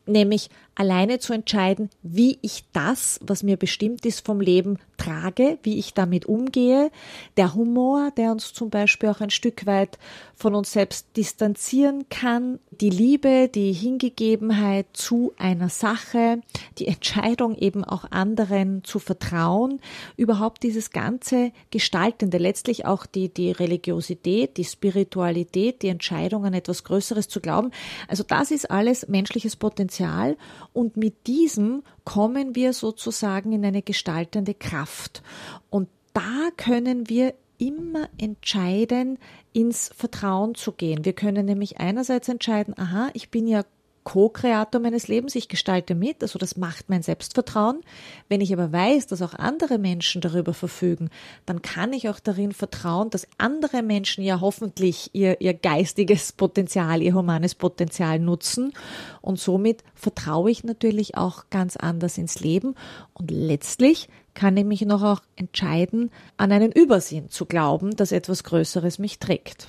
nämlich 0.07 0.51
alleine 0.75 1.19
zu 1.19 1.33
entscheiden, 1.33 1.91
wie 2.03 2.39
ich 2.43 2.65
das, 2.73 3.21
was 3.23 3.43
mir 3.43 3.57
bestimmt 3.57 4.07
ist 4.07 4.25
vom 4.25 4.41
Leben, 4.41 4.79
trage, 4.97 5.59
wie 5.63 5.79
ich 5.79 5.95
damit 5.95 6.27
umgehe. 6.27 6.91
Der 7.37 7.55
Humor, 7.55 8.11
der 8.17 8.31
uns 8.33 8.53
zum 8.53 8.71
Beispiel 8.71 9.09
auch 9.09 9.21
ein 9.21 9.31
Stück 9.31 9.67
weit 9.67 9.99
von 10.35 10.55
uns 10.55 10.73
selbst 10.73 11.07
distanzieren 11.17 12.09
kann. 12.09 12.61
Die 12.71 12.91
Liebe, 12.91 13.49
die 13.49 13.73
Hingegebenheit 13.73 14.87
zu 14.93 15.33
einer 15.39 15.69
Sache, 15.69 16.41
die 16.79 16.87
Entscheidung 16.87 17.57
eben 17.57 17.85
auch 17.85 18.05
anderen 18.11 18.85
zu 18.85 18.99
vertrauen. 18.99 19.81
Überhaupt 20.17 20.63
dieses 20.63 20.91
ganze 20.91 21.53
Gestaltende, 21.71 22.39
letztlich 22.39 22.87
auch 22.87 23.07
die, 23.07 23.29
die 23.29 23.53
Religiosität, 23.53 24.57
die 24.57 24.65
Spiritualität, 24.65 25.83
die 25.83 25.89
Entscheidung 25.89 26.45
an 26.45 26.55
etwas 26.55 26.85
Größeres 26.85 27.29
zu 27.29 27.41
glauben. 27.41 27.71
Also 28.09 28.23
das 28.23 28.51
ist 28.51 28.71
alles 28.71 29.09
menschliches 29.09 29.57
Potenzial 29.57 30.37
und 30.73 30.97
mit 30.97 31.27
diesem 31.27 31.83
kommen 32.05 32.55
wir 32.55 32.73
sozusagen 32.73 33.53
in 33.53 33.65
eine 33.65 33.83
gestaltende 33.83 34.55
Kraft. 34.55 35.23
Und 35.69 35.89
da 36.13 36.51
können 36.57 37.09
wir 37.09 37.35
immer 37.59 38.09
entscheiden, 38.19 39.19
ins 39.53 39.91
Vertrauen 39.95 40.55
zu 40.55 40.73
gehen. 40.73 41.05
Wir 41.05 41.13
können 41.13 41.47
nämlich 41.47 41.79
einerseits 41.79 42.29
entscheiden, 42.29 42.75
aha, 42.79 43.11
ich 43.13 43.31
bin 43.31 43.47
ja 43.47 43.65
Co-Kreator 44.05 44.81
meines 44.81 45.09
Lebens, 45.09 45.35
ich 45.35 45.49
gestalte 45.49 45.95
mit, 45.95 46.23
also 46.23 46.39
das 46.39 46.57
macht 46.57 46.89
mein 46.89 47.03
Selbstvertrauen. 47.03 47.81
Wenn 48.29 48.41
ich 48.41 48.53
aber 48.53 48.73
weiß, 48.73 49.07
dass 49.07 49.23
auch 49.23 49.35
andere 49.35 49.79
Menschen 49.79 50.21
darüber 50.21 50.55
verfügen, 50.55 51.11
dann 51.47 51.63
kann 51.63 51.93
ich 51.93 52.09
auch 52.09 52.21
darin 52.21 52.53
vertrauen, 52.53 53.11
dass 53.11 53.27
andere 53.39 53.83
Menschen 53.83 54.25
ja 54.25 54.41
hoffentlich 54.41 55.11
ihr, 55.13 55.41
ihr 55.41 55.55
geistiges 55.55 56.33
Potenzial, 56.33 57.03
ihr 57.03 57.15
humanes 57.15 57.55
Potenzial 57.55 58.19
nutzen 58.19 58.73
und 59.21 59.39
somit 59.39 59.85
vertraue 59.95 60.51
ich 60.51 60.65
natürlich 60.65 61.17
auch 61.17 61.45
ganz 61.51 61.77
anders 61.77 62.19
ins 62.19 62.41
Leben 62.41 62.75
und 63.15 63.31
letztlich 63.31 64.09
kann 64.35 64.57
ich 64.57 64.65
mich 64.65 64.83
noch 64.83 65.03
auch 65.03 65.21
entscheiden, 65.37 66.11
an 66.37 66.53
einen 66.53 66.73
Übersinn 66.73 67.29
zu 67.31 67.47
glauben, 67.47 67.97
dass 67.97 68.13
etwas 68.13 68.45
Größeres 68.45 68.99
mich 68.99 69.19
trägt. 69.19 69.69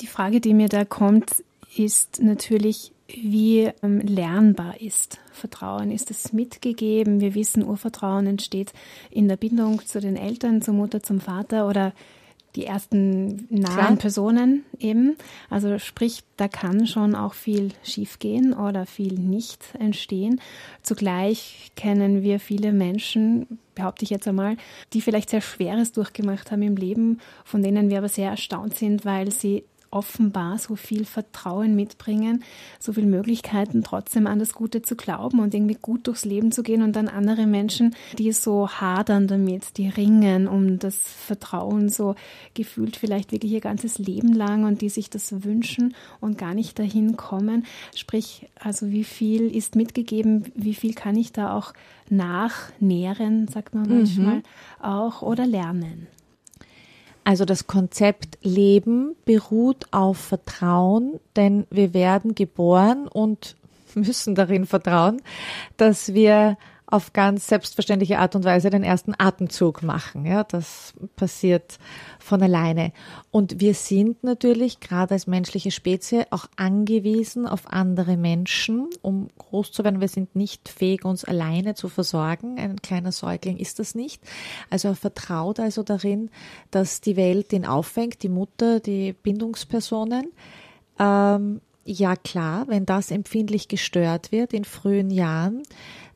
Die 0.00 0.06
Frage, 0.06 0.40
die 0.40 0.54
mir 0.54 0.68
da 0.68 0.84
kommt, 0.84 1.44
ist 1.76 2.22
natürlich, 2.22 2.92
wie 3.08 3.70
ähm, 3.82 4.00
lernbar 4.00 4.80
ist 4.80 5.18
Vertrauen. 5.32 5.90
Ist 5.90 6.10
es 6.10 6.32
mitgegeben? 6.32 7.20
Wir 7.20 7.34
wissen, 7.34 7.64
Urvertrauen 7.64 8.26
entsteht 8.26 8.72
in 9.10 9.28
der 9.28 9.36
Bindung 9.36 9.84
zu 9.86 10.00
den 10.00 10.16
Eltern, 10.16 10.62
zur 10.62 10.74
Mutter, 10.74 11.02
zum 11.02 11.20
Vater 11.20 11.66
oder 11.66 11.92
die 12.56 12.66
ersten 12.66 13.46
nahen 13.50 13.74
Klar. 13.74 13.96
Personen 13.96 14.64
eben. 14.78 15.16
Also 15.48 15.78
sprich, 15.78 16.24
da 16.36 16.48
kann 16.48 16.86
schon 16.86 17.14
auch 17.14 17.34
viel 17.34 17.70
schiefgehen 17.82 18.52
oder 18.52 18.86
viel 18.86 19.14
nicht 19.14 19.62
entstehen. 19.78 20.40
Zugleich 20.82 21.70
kennen 21.76 22.22
wir 22.22 22.40
viele 22.40 22.72
Menschen, 22.72 23.58
behaupte 23.74 24.04
ich 24.04 24.10
jetzt 24.10 24.26
einmal, 24.26 24.56
die 24.92 25.00
vielleicht 25.00 25.30
sehr 25.30 25.40
Schweres 25.40 25.92
durchgemacht 25.92 26.50
haben 26.50 26.62
im 26.62 26.76
Leben, 26.76 27.20
von 27.44 27.62
denen 27.62 27.90
wir 27.90 27.98
aber 27.98 28.08
sehr 28.08 28.30
erstaunt 28.30 28.74
sind, 28.74 29.04
weil 29.04 29.30
sie 29.30 29.64
offenbar 29.90 30.58
so 30.58 30.76
viel 30.76 31.04
Vertrauen 31.04 31.74
mitbringen, 31.74 32.44
so 32.78 32.92
viele 32.92 33.06
Möglichkeiten, 33.06 33.82
trotzdem 33.82 34.26
an 34.26 34.38
das 34.38 34.52
Gute 34.52 34.82
zu 34.82 34.96
glauben 34.96 35.40
und 35.40 35.54
irgendwie 35.54 35.78
gut 35.80 36.06
durchs 36.06 36.24
Leben 36.24 36.52
zu 36.52 36.62
gehen 36.62 36.82
und 36.82 36.94
dann 36.94 37.08
andere 37.08 37.46
Menschen, 37.46 37.94
die 38.18 38.32
so 38.32 38.68
hadern 38.68 39.26
damit, 39.26 39.76
die 39.78 39.88
ringen 39.88 40.46
um 40.46 40.78
das 40.78 40.96
Vertrauen, 40.96 41.88
so 41.88 42.14
gefühlt 42.54 42.96
vielleicht 42.96 43.32
wirklich 43.32 43.52
ihr 43.52 43.60
ganzes 43.60 43.98
Leben 43.98 44.32
lang 44.32 44.64
und 44.64 44.82
die 44.82 44.90
sich 44.90 45.10
das 45.10 45.44
wünschen 45.44 45.94
und 46.20 46.38
gar 46.38 46.54
nicht 46.54 46.78
dahin 46.78 47.16
kommen. 47.16 47.64
Sprich, 47.94 48.48
also 48.60 48.90
wie 48.90 49.04
viel 49.04 49.54
ist 49.54 49.76
mitgegeben, 49.76 50.44
wie 50.54 50.74
viel 50.74 50.94
kann 50.94 51.16
ich 51.16 51.32
da 51.32 51.56
auch 51.56 51.72
nachnähren, 52.10 53.48
sagt 53.48 53.74
man 53.74 53.88
manchmal, 53.88 54.36
mhm. 54.36 54.42
auch 54.80 55.22
oder 55.22 55.46
lernen? 55.46 56.06
Also 57.28 57.44
das 57.44 57.66
Konzept 57.66 58.38
Leben 58.40 59.14
beruht 59.26 59.84
auf 59.90 60.16
Vertrauen, 60.16 61.20
denn 61.36 61.66
wir 61.68 61.92
werden 61.92 62.34
geboren 62.34 63.06
und 63.06 63.54
müssen 63.94 64.34
darin 64.34 64.64
vertrauen, 64.64 65.20
dass 65.76 66.14
wir 66.14 66.56
auf 66.90 67.12
ganz 67.12 67.46
selbstverständliche 67.46 68.18
Art 68.18 68.34
und 68.34 68.44
Weise 68.44 68.70
den 68.70 68.82
ersten 68.82 69.12
Atemzug 69.16 69.82
machen. 69.82 70.24
Ja, 70.24 70.42
das 70.42 70.94
passiert 71.16 71.78
von 72.18 72.42
alleine. 72.42 72.92
Und 73.30 73.60
wir 73.60 73.74
sind 73.74 74.24
natürlich 74.24 74.80
gerade 74.80 75.12
als 75.12 75.26
menschliche 75.26 75.70
Spezie 75.70 76.24
auch 76.30 76.46
angewiesen 76.56 77.46
auf 77.46 77.70
andere 77.70 78.16
Menschen, 78.16 78.88
um 79.02 79.28
groß 79.36 79.70
zu 79.70 79.84
werden. 79.84 80.00
Wir 80.00 80.08
sind 80.08 80.34
nicht 80.34 80.70
fähig, 80.70 81.04
uns 81.04 81.24
alleine 81.24 81.74
zu 81.74 81.90
versorgen. 81.90 82.58
Ein 82.58 82.76
kleiner 82.80 83.12
Säugling 83.12 83.58
ist 83.58 83.78
das 83.78 83.94
nicht. 83.94 84.22
Also 84.70 84.88
er 84.88 84.96
vertraut 84.96 85.60
also 85.60 85.82
darin, 85.82 86.30
dass 86.70 87.02
die 87.02 87.16
Welt 87.16 87.52
ihn 87.52 87.66
auffängt, 87.66 88.22
die 88.22 88.30
Mutter, 88.30 88.80
die 88.80 89.12
Bindungspersonen. 89.12 90.32
Ähm, 90.98 91.60
ja 91.88 92.16
klar, 92.16 92.68
wenn 92.68 92.84
das 92.84 93.10
empfindlich 93.10 93.68
gestört 93.68 94.30
wird 94.30 94.52
in 94.52 94.64
frühen 94.64 95.10
Jahren, 95.10 95.62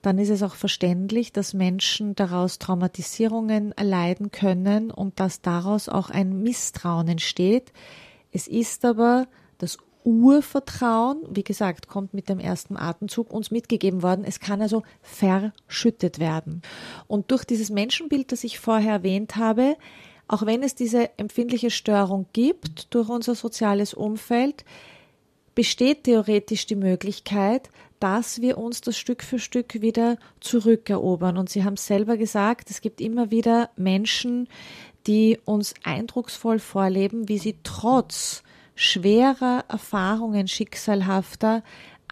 dann 0.02 0.18
ist 0.18 0.28
es 0.28 0.42
auch 0.42 0.54
verständlich, 0.54 1.32
dass 1.32 1.54
Menschen 1.54 2.14
daraus 2.14 2.58
Traumatisierungen 2.58 3.72
erleiden 3.72 4.30
können 4.30 4.90
und 4.90 5.18
dass 5.18 5.40
daraus 5.40 5.88
auch 5.88 6.10
ein 6.10 6.42
Misstrauen 6.42 7.08
entsteht. 7.08 7.72
Es 8.32 8.48
ist 8.48 8.84
aber 8.84 9.26
das 9.58 9.78
Urvertrauen, 10.04 11.22
wie 11.30 11.44
gesagt, 11.44 11.88
kommt 11.88 12.12
mit 12.12 12.28
dem 12.28 12.38
ersten 12.40 12.76
Atemzug 12.76 13.32
uns 13.32 13.50
mitgegeben 13.50 14.02
worden. 14.02 14.24
Es 14.26 14.40
kann 14.40 14.60
also 14.60 14.82
verschüttet 15.00 16.18
werden. 16.18 16.62
Und 17.06 17.30
durch 17.30 17.44
dieses 17.44 17.70
Menschenbild, 17.70 18.32
das 18.32 18.44
ich 18.44 18.58
vorher 18.58 18.94
erwähnt 18.94 19.36
habe, 19.36 19.76
auch 20.28 20.44
wenn 20.44 20.62
es 20.62 20.74
diese 20.74 21.16
empfindliche 21.18 21.70
Störung 21.70 22.26
gibt 22.32 22.92
durch 22.94 23.08
unser 23.08 23.34
soziales 23.34 23.94
Umfeld, 23.94 24.64
besteht 25.54 26.04
theoretisch 26.04 26.66
die 26.66 26.76
Möglichkeit, 26.76 27.68
dass 28.00 28.40
wir 28.40 28.58
uns 28.58 28.80
das 28.80 28.98
Stück 28.98 29.22
für 29.22 29.38
Stück 29.38 29.80
wieder 29.80 30.16
zurückerobern. 30.40 31.38
Und 31.38 31.50
Sie 31.50 31.64
haben 31.64 31.76
selber 31.76 32.16
gesagt, 32.16 32.70
es 32.70 32.80
gibt 32.80 33.00
immer 33.00 33.30
wieder 33.30 33.70
Menschen, 33.76 34.48
die 35.06 35.38
uns 35.44 35.74
eindrucksvoll 35.84 36.58
vorleben, 36.58 37.28
wie 37.28 37.38
sie 37.38 37.56
trotz 37.62 38.42
schwerer 38.74 39.64
Erfahrungen, 39.68 40.48
schicksalhafter, 40.48 41.62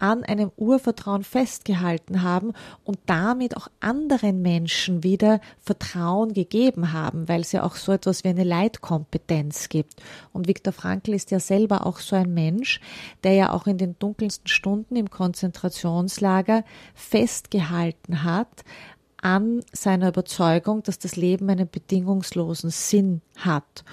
an 0.01 0.23
einem 0.23 0.51
Urvertrauen 0.57 1.23
festgehalten 1.23 2.23
haben 2.23 2.53
und 2.83 2.97
damit 3.05 3.55
auch 3.55 3.67
anderen 3.79 4.41
Menschen 4.41 5.03
wieder 5.03 5.39
Vertrauen 5.59 6.33
gegeben 6.33 6.91
haben, 6.91 7.29
weil 7.29 7.41
es 7.41 7.51
ja 7.51 7.63
auch 7.63 7.75
so 7.75 7.91
etwas 7.91 8.23
wie 8.23 8.29
eine 8.29 8.43
Leitkompetenz 8.43 9.69
gibt. 9.69 10.01
Und 10.33 10.47
Viktor 10.47 10.73
Frankl 10.73 11.13
ist 11.13 11.29
ja 11.29 11.39
selber 11.39 11.85
auch 11.85 11.99
so 11.99 12.15
ein 12.15 12.33
Mensch, 12.33 12.81
der 13.23 13.33
ja 13.33 13.53
auch 13.53 13.67
in 13.67 13.77
den 13.77 13.95
dunkelsten 13.99 14.47
Stunden 14.47 14.95
im 14.95 15.11
Konzentrationslager 15.11 16.63
festgehalten 16.95 18.23
hat 18.23 18.63
an 19.21 19.61
seiner 19.71 20.09
Überzeugung, 20.09 20.81
dass 20.83 20.97
das 20.97 21.15
Leben 21.15 21.49
einen 21.49 21.69
bedingungslosen 21.69 22.71
Sinn 22.71 23.21
hat. 23.37 23.83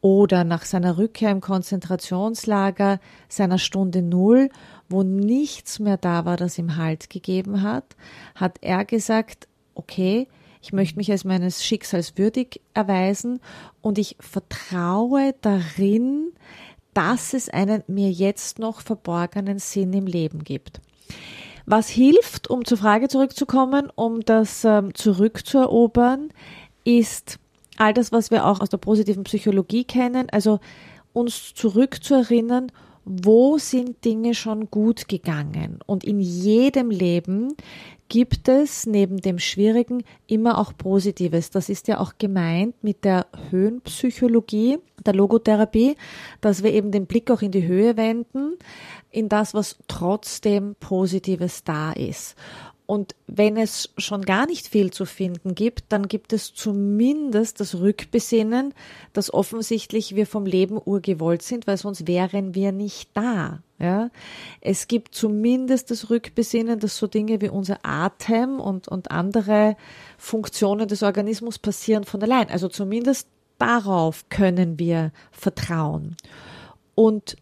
Oder 0.00 0.44
nach 0.44 0.64
seiner 0.64 0.96
Rückkehr 0.96 1.30
im 1.30 1.40
Konzentrationslager 1.40 3.00
seiner 3.28 3.58
Stunde 3.58 4.02
Null 4.02 4.48
wo 4.88 5.02
nichts 5.02 5.78
mehr 5.78 5.96
da 5.96 6.24
war, 6.24 6.36
das 6.36 6.58
ihm 6.58 6.76
Halt 6.76 7.10
gegeben 7.10 7.62
hat, 7.62 7.96
hat 8.34 8.58
er 8.60 8.84
gesagt, 8.84 9.48
okay, 9.74 10.28
ich 10.62 10.72
möchte 10.72 10.96
mich 10.96 11.10
als 11.10 11.24
meines 11.24 11.64
Schicksals 11.64 12.18
würdig 12.18 12.60
erweisen 12.74 13.40
und 13.82 13.98
ich 13.98 14.16
vertraue 14.18 15.34
darin, 15.40 16.32
dass 16.94 17.34
es 17.34 17.48
einen 17.48 17.84
mir 17.86 18.10
jetzt 18.10 18.58
noch 18.58 18.80
verborgenen 18.80 19.58
Sinn 19.58 19.92
im 19.92 20.06
Leben 20.06 20.44
gibt. 20.44 20.80
Was 21.66 21.88
hilft, 21.88 22.48
um 22.48 22.64
zur 22.64 22.78
Frage 22.78 23.08
zurückzukommen, 23.08 23.90
um 23.94 24.20
das 24.20 24.64
ähm, 24.64 24.94
zurückzuerobern, 24.94 26.30
ist 26.84 27.38
all 27.76 27.92
das, 27.92 28.12
was 28.12 28.30
wir 28.30 28.46
auch 28.46 28.60
aus 28.60 28.70
der 28.70 28.78
positiven 28.78 29.24
Psychologie 29.24 29.84
kennen, 29.84 30.28
also 30.30 30.60
uns 31.12 31.54
zurückzuerinnern, 31.54 32.72
wo 33.08 33.56
sind 33.56 34.04
Dinge 34.04 34.34
schon 34.34 34.68
gut 34.68 35.06
gegangen? 35.06 35.78
Und 35.86 36.02
in 36.02 36.18
jedem 36.18 36.90
Leben 36.90 37.54
gibt 38.08 38.48
es 38.48 38.84
neben 38.84 39.18
dem 39.18 39.38
Schwierigen 39.38 40.02
immer 40.26 40.58
auch 40.58 40.72
Positives. 40.76 41.50
Das 41.50 41.68
ist 41.68 41.86
ja 41.86 42.00
auch 42.00 42.14
gemeint 42.18 42.74
mit 42.82 43.04
der 43.04 43.26
Höhenpsychologie, 43.50 44.78
der 45.04 45.14
Logotherapie, 45.14 45.94
dass 46.40 46.64
wir 46.64 46.72
eben 46.72 46.90
den 46.90 47.06
Blick 47.06 47.30
auch 47.30 47.42
in 47.42 47.52
die 47.52 47.66
Höhe 47.66 47.96
wenden, 47.96 48.54
in 49.12 49.28
das, 49.28 49.54
was 49.54 49.78
trotzdem 49.86 50.74
Positives 50.80 51.62
da 51.62 51.92
ist. 51.92 52.34
Und 52.86 53.16
wenn 53.26 53.56
es 53.56 53.92
schon 53.98 54.22
gar 54.22 54.46
nicht 54.46 54.68
viel 54.68 54.92
zu 54.92 55.06
finden 55.06 55.56
gibt, 55.56 55.86
dann 55.88 56.06
gibt 56.06 56.32
es 56.32 56.54
zumindest 56.54 57.58
das 57.58 57.74
Rückbesinnen, 57.74 58.74
dass 59.12 59.34
offensichtlich 59.34 60.14
wir 60.14 60.26
vom 60.26 60.46
Leben 60.46 60.78
urgewollt 60.82 61.42
sind, 61.42 61.66
weil 61.66 61.76
sonst 61.76 62.06
wären 62.06 62.54
wir 62.54 62.70
nicht 62.70 63.10
da. 63.14 63.62
Ja, 63.78 64.10
es 64.62 64.88
gibt 64.88 65.14
zumindest 65.14 65.90
das 65.90 66.08
Rückbesinnen, 66.08 66.78
dass 66.78 66.96
so 66.96 67.06
Dinge 67.06 67.42
wie 67.42 67.50
unser 67.50 67.80
Atem 67.82 68.58
und, 68.58 68.88
und 68.88 69.10
andere 69.10 69.76
Funktionen 70.16 70.88
des 70.88 71.02
Organismus 71.02 71.58
passieren 71.58 72.04
von 72.04 72.22
allein. 72.22 72.48
Also 72.48 72.68
zumindest 72.68 73.28
darauf 73.58 74.28
können 74.30 74.78
wir 74.78 75.12
vertrauen. 75.30 76.16
Und 76.94 77.36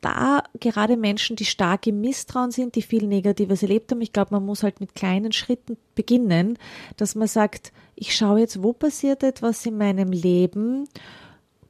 da 0.00 0.42
gerade 0.60 0.96
Menschen, 0.96 1.36
die 1.36 1.44
stark 1.44 1.86
im 1.86 2.00
Misstrauen 2.00 2.50
sind, 2.50 2.74
die 2.74 2.82
viel 2.82 3.06
Negatives 3.06 3.62
erlebt 3.62 3.90
haben, 3.90 4.00
ich 4.00 4.12
glaube, 4.12 4.34
man 4.34 4.44
muss 4.44 4.62
halt 4.62 4.80
mit 4.80 4.94
kleinen 4.94 5.32
Schritten 5.32 5.76
beginnen, 5.94 6.58
dass 6.96 7.14
man 7.14 7.28
sagt, 7.28 7.72
ich 7.96 8.14
schaue 8.14 8.40
jetzt, 8.40 8.62
wo 8.62 8.72
passiert 8.72 9.22
etwas 9.22 9.66
in 9.66 9.76
meinem 9.76 10.12
Leben 10.12 10.88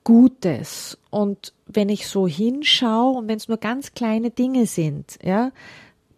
Gutes. 0.05 0.97
Und 1.11 1.53
wenn 1.67 1.91
ich 1.91 2.09
so 2.09 2.27
hinschaue 2.27 3.19
und 3.19 3.29
wenn 3.29 3.37
es 3.37 3.49
nur 3.49 3.59
ganz 3.59 3.93
kleine 3.93 4.31
Dinge 4.31 4.64
sind, 4.67 5.19
ja, 5.23 5.53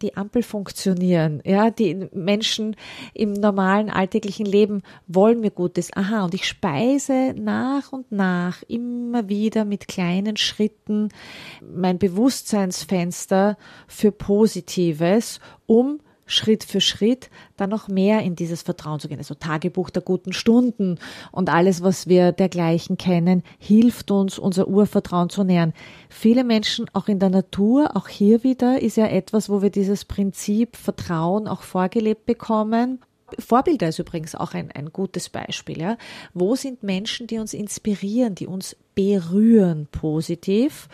die 0.01 0.17
Ampel 0.17 0.43
funktionieren. 0.43 1.41
Ja, 1.45 1.69
die 1.69 2.07
Menschen 2.13 2.75
im 3.13 3.33
normalen 3.33 3.89
alltäglichen 3.89 4.45
Leben 4.45 4.81
wollen 5.07 5.39
mir 5.39 5.51
Gutes. 5.51 5.91
Aha, 5.95 6.25
und 6.25 6.33
ich 6.33 6.47
speise 6.47 7.33
nach 7.37 7.91
und 7.91 8.11
nach 8.11 8.63
immer 8.67 9.29
wieder 9.29 9.65
mit 9.65 9.87
kleinen 9.87 10.37
Schritten 10.37 11.09
mein 11.61 11.99
Bewusstseinsfenster 11.99 13.57
für 13.87 14.11
Positives, 14.11 15.39
um 15.65 15.99
Schritt 16.31 16.63
für 16.63 16.81
Schritt 16.81 17.29
dann 17.57 17.69
noch 17.69 17.87
mehr 17.87 18.21
in 18.21 18.35
dieses 18.35 18.61
Vertrauen 18.61 18.99
zu 18.99 19.07
gehen. 19.07 19.19
Also 19.19 19.35
Tagebuch 19.35 19.89
der 19.89 20.01
guten 20.01 20.33
Stunden 20.33 20.97
und 21.31 21.49
alles, 21.49 21.83
was 21.83 22.07
wir 22.07 22.31
dergleichen 22.31 22.97
kennen, 22.97 23.43
hilft 23.59 24.11
uns, 24.11 24.39
unser 24.39 24.67
Urvertrauen 24.67 25.29
zu 25.29 25.43
nähern. 25.43 25.73
Viele 26.09 26.43
Menschen, 26.43 26.85
auch 26.93 27.07
in 27.07 27.19
der 27.19 27.29
Natur, 27.29 27.95
auch 27.95 28.07
hier 28.07 28.43
wieder, 28.43 28.81
ist 28.81 28.97
ja 28.97 29.07
etwas, 29.07 29.49
wo 29.49 29.61
wir 29.61 29.69
dieses 29.69 30.05
Prinzip 30.05 30.75
Vertrauen 30.75 31.47
auch 31.47 31.61
vorgelebt 31.61 32.25
bekommen. 32.25 32.99
Vorbilder 33.39 33.87
ist 33.87 33.99
übrigens 33.99 34.35
auch 34.35 34.53
ein, 34.53 34.71
ein 34.71 34.91
gutes 34.91 35.29
Beispiel. 35.29 35.79
Ja? 35.79 35.97
Wo 36.33 36.55
sind 36.55 36.83
Menschen, 36.83 37.27
die 37.27 37.39
uns 37.39 37.53
inspirieren, 37.53 38.35
die 38.35 38.47
uns 38.47 38.75
berühren 38.95 39.87
positiv? 39.91 40.89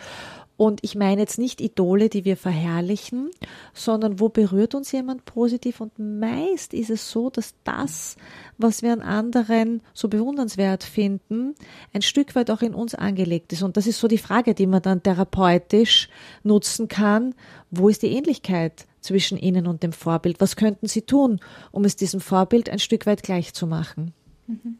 Und 0.58 0.80
ich 0.82 0.96
meine 0.96 1.20
jetzt 1.20 1.38
nicht 1.38 1.60
Idole, 1.60 2.08
die 2.08 2.24
wir 2.24 2.36
verherrlichen, 2.36 3.30
sondern 3.74 4.18
wo 4.18 4.28
berührt 4.28 4.74
uns 4.74 4.90
jemand 4.90 5.24
positiv? 5.24 5.80
Und 5.80 5.96
meist 6.00 6.74
ist 6.74 6.90
es 6.90 7.12
so, 7.12 7.30
dass 7.30 7.54
das, 7.62 8.16
was 8.58 8.82
wir 8.82 8.92
an 8.92 9.00
anderen 9.00 9.82
so 9.94 10.08
bewundernswert 10.08 10.82
finden, 10.82 11.54
ein 11.92 12.02
Stück 12.02 12.34
weit 12.34 12.50
auch 12.50 12.60
in 12.60 12.74
uns 12.74 12.96
angelegt 12.96 13.52
ist. 13.52 13.62
Und 13.62 13.76
das 13.76 13.86
ist 13.86 14.00
so 14.00 14.08
die 14.08 14.18
Frage, 14.18 14.52
die 14.54 14.66
man 14.66 14.82
dann 14.82 15.00
therapeutisch 15.00 16.08
nutzen 16.42 16.88
kann. 16.88 17.36
Wo 17.70 17.88
ist 17.88 18.02
die 18.02 18.12
Ähnlichkeit 18.12 18.88
zwischen 19.00 19.38
Ihnen 19.38 19.68
und 19.68 19.84
dem 19.84 19.92
Vorbild? 19.92 20.40
Was 20.40 20.56
könnten 20.56 20.88
Sie 20.88 21.02
tun, 21.02 21.38
um 21.70 21.84
es 21.84 21.94
diesem 21.94 22.20
Vorbild 22.20 22.68
ein 22.68 22.80
Stück 22.80 23.06
weit 23.06 23.22
gleich 23.22 23.54
zu 23.54 23.68
machen? 23.68 24.12
Mhm. 24.48 24.78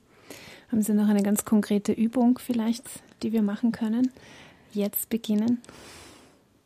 Haben 0.73 0.83
Sie 0.83 0.93
noch 0.93 1.09
eine 1.09 1.23
ganz 1.23 1.45
konkrete 1.45 1.93
Übung 1.93 2.41
vielleicht, 2.41 2.83
die 3.23 3.33
wir 3.33 3.43
machen 3.43 3.71
können? 3.71 4.11
Jetzt 4.73 5.09
beginnen? 5.09 5.63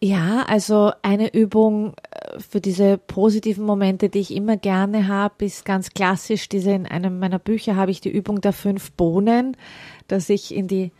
Ja, 0.04 0.42
also 0.48 0.90
eine 1.02 1.32
Übung 1.32 1.94
äh, 2.10 2.40
für 2.40 2.60
diese 2.60 2.98
positiven 2.98 3.64
Momente, 3.64 4.08
die 4.08 4.18
ich 4.18 4.34
immer 4.34 4.56
gerne 4.56 5.06
habe, 5.06 5.44
ist 5.44 5.64
ganz 5.64 5.90
klassisch. 5.90 6.48
Diese 6.48 6.72
in 6.72 6.86
einem 6.86 7.20
meiner 7.20 7.38
Bücher 7.38 7.76
habe 7.76 7.92
ich 7.92 8.00
die 8.00 8.10
Übung 8.10 8.40
der 8.40 8.52
fünf 8.52 8.90
Bohnen, 8.92 9.56
dass 10.08 10.28
ich 10.28 10.52
in 10.52 10.66
die 10.66 10.90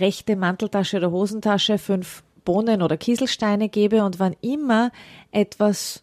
rechte 0.00 0.36
Manteltasche 0.36 0.96
oder 0.96 1.10
Hosentasche 1.10 1.76
fünf 1.76 2.22
Bohnen 2.46 2.80
oder 2.80 2.96
Kieselsteine 2.96 3.68
gebe 3.68 4.02
und 4.02 4.18
wann 4.20 4.34
immer 4.40 4.90
etwas 5.32 6.00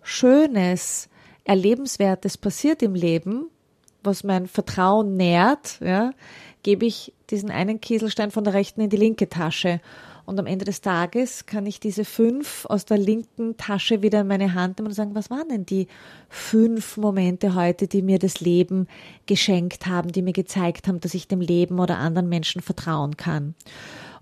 Schönes, 0.00 1.10
Erlebenswertes 1.44 2.38
passiert 2.38 2.82
im 2.82 2.94
Leben, 2.94 3.50
was 4.02 4.24
mein 4.24 4.46
Vertrauen 4.46 5.16
nährt, 5.16 5.78
ja, 5.80 6.12
gebe 6.62 6.86
ich 6.86 7.12
diesen 7.30 7.50
einen 7.50 7.80
Kieselstein 7.80 8.30
von 8.30 8.44
der 8.44 8.54
rechten 8.54 8.80
in 8.80 8.90
die 8.90 8.96
linke 8.96 9.28
Tasche. 9.28 9.80
Und 10.24 10.38
am 10.38 10.46
Ende 10.46 10.64
des 10.64 10.80
Tages 10.80 11.46
kann 11.46 11.66
ich 11.66 11.80
diese 11.80 12.04
fünf 12.04 12.64
aus 12.66 12.84
der 12.84 12.98
linken 12.98 13.56
Tasche 13.56 14.02
wieder 14.02 14.20
in 14.20 14.28
meine 14.28 14.54
Hand 14.54 14.78
nehmen 14.78 14.88
und 14.88 14.94
sagen, 14.94 15.14
was 15.14 15.30
waren 15.30 15.48
denn 15.48 15.66
die 15.66 15.88
fünf 16.28 16.96
Momente 16.96 17.54
heute, 17.56 17.88
die 17.88 18.02
mir 18.02 18.20
das 18.20 18.40
Leben 18.40 18.86
geschenkt 19.26 19.86
haben, 19.86 20.12
die 20.12 20.22
mir 20.22 20.32
gezeigt 20.32 20.86
haben, 20.86 21.00
dass 21.00 21.14
ich 21.14 21.26
dem 21.26 21.40
Leben 21.40 21.80
oder 21.80 21.98
anderen 21.98 22.28
Menschen 22.28 22.62
vertrauen 22.62 23.16
kann. 23.16 23.54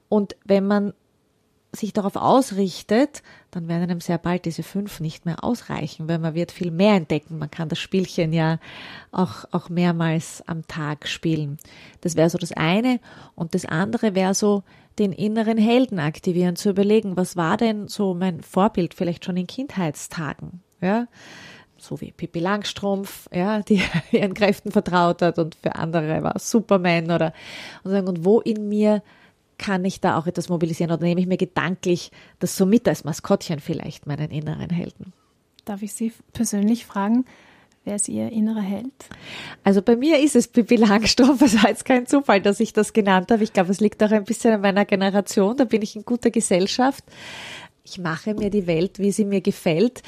Und 0.09 0.37
wenn 0.47 0.67
man 0.67 0.95
sich 1.73 1.93
darauf 1.93 2.17
ausrichtet, 2.17 3.23
dann 3.51 3.69
werden 3.69 3.85
einem 3.85 4.01
sehr 4.01 4.19
bald 4.19 4.45
diese 4.45 4.63
fünf 4.63 5.01
nicht 5.01 5.25
mehr 5.25 5.45
ausreichen, 5.45 6.09
weil 6.09 6.19
man 6.19 6.35
wird 6.35 6.51
viel 6.51 6.71
mehr 6.71 6.95
entdecken. 6.95 7.39
Man 7.39 7.51
kann 7.51 7.69
das 7.69 7.79
Spielchen 7.79 8.33
ja 8.33 8.59
auch, 9.13 9.45
auch 9.53 9.69
mehrmals 9.69 10.43
am 10.47 10.67
Tag 10.67 11.07
spielen. 11.07 11.59
Das 12.01 12.17
wäre 12.17 12.31
so 12.31 12.39
das 12.39 12.53
eine. 12.53 12.99
Und 13.37 13.55
das 13.55 13.67
andere 13.67 14.15
wäre 14.15 14.35
so, 14.35 14.65
den 14.99 15.13
inneren 15.13 15.57
Helden 15.57 15.99
aktivieren, 15.99 16.57
zu 16.57 16.71
überlegen, 16.71 17.17
was 17.17 17.37
war 17.37 17.57
denn 17.57 17.89
so 17.89 18.15
mein 18.15 18.43
Vorbild 18.43 18.95
vielleicht 18.95 19.25
schon 19.25 19.37
in 19.37 19.47
Kindheitstagen, 19.47 20.63
ja? 20.81 21.07
So 21.79 21.99
wie 22.03 22.13
Pippi 22.13 22.41
Langstrumpf, 22.41 23.27
ja, 23.33 23.61
die 23.69 23.83
ihren 24.13 24.35
Kräften 24.35 24.71
vertraut 24.71 25.23
hat 25.23 25.39
und 25.39 25.55
für 25.55 25.75
andere 25.77 26.23
war 26.23 26.39
Superman 26.39 27.11
oder, 27.11 27.33
und 27.83 27.93
sagen, 27.93 28.09
und 28.09 28.25
wo 28.25 28.41
in 28.41 28.69
mir 28.69 29.03
kann 29.61 29.85
ich 29.85 30.01
da 30.01 30.17
auch 30.19 30.27
etwas 30.27 30.49
mobilisieren 30.49 30.91
oder 30.91 31.05
nehme 31.05 31.21
ich 31.21 31.27
mir 31.27 31.37
gedanklich 31.37 32.11
das 32.39 32.57
so 32.57 32.65
mit 32.65 32.89
als 32.89 33.05
Maskottchen 33.05 33.61
vielleicht, 33.61 34.07
meinen 34.07 34.31
inneren 34.31 34.71
Helden? 34.71 35.13
Darf 35.67 35.83
ich 35.83 35.93
Sie 35.93 36.15
persönlich 36.33 36.87
fragen, 36.87 37.27
wer 37.85 37.97
ist 37.97 38.09
Ihr 38.09 38.33
innerer 38.33 38.63
Held? 38.63 38.91
Also 39.63 39.83
bei 39.83 39.97
mir 39.97 40.19
ist 40.19 40.35
es 40.35 40.49
Pippi 40.49 40.77
Langstrumpf. 40.77 41.43
Es 41.43 41.63
war 41.63 41.69
jetzt 41.69 41.85
kein 41.85 42.07
Zufall, 42.07 42.41
dass 42.41 42.59
ich 42.59 42.73
das 42.73 42.95
genannt 42.95 43.31
habe. 43.31 43.45
Ich 43.45 43.53
glaube, 43.53 43.71
es 43.71 43.81
liegt 43.81 44.03
auch 44.03 44.11
ein 44.11 44.25
bisschen 44.25 44.55
an 44.55 44.63
meiner 44.63 44.87
Generation. 44.87 45.59
Da 45.59 45.65
bin 45.65 45.83
ich 45.83 45.95
in 45.95 46.07
guter 46.07 46.31
Gesellschaft. 46.31 47.05
Ich 47.85 47.99
mache 47.99 48.33
mir 48.33 48.49
die 48.49 48.67
Welt, 48.67 48.99
wie 48.99 49.13
sie 49.13 49.27
mir 49.27 49.43
gefällt 49.43 50.03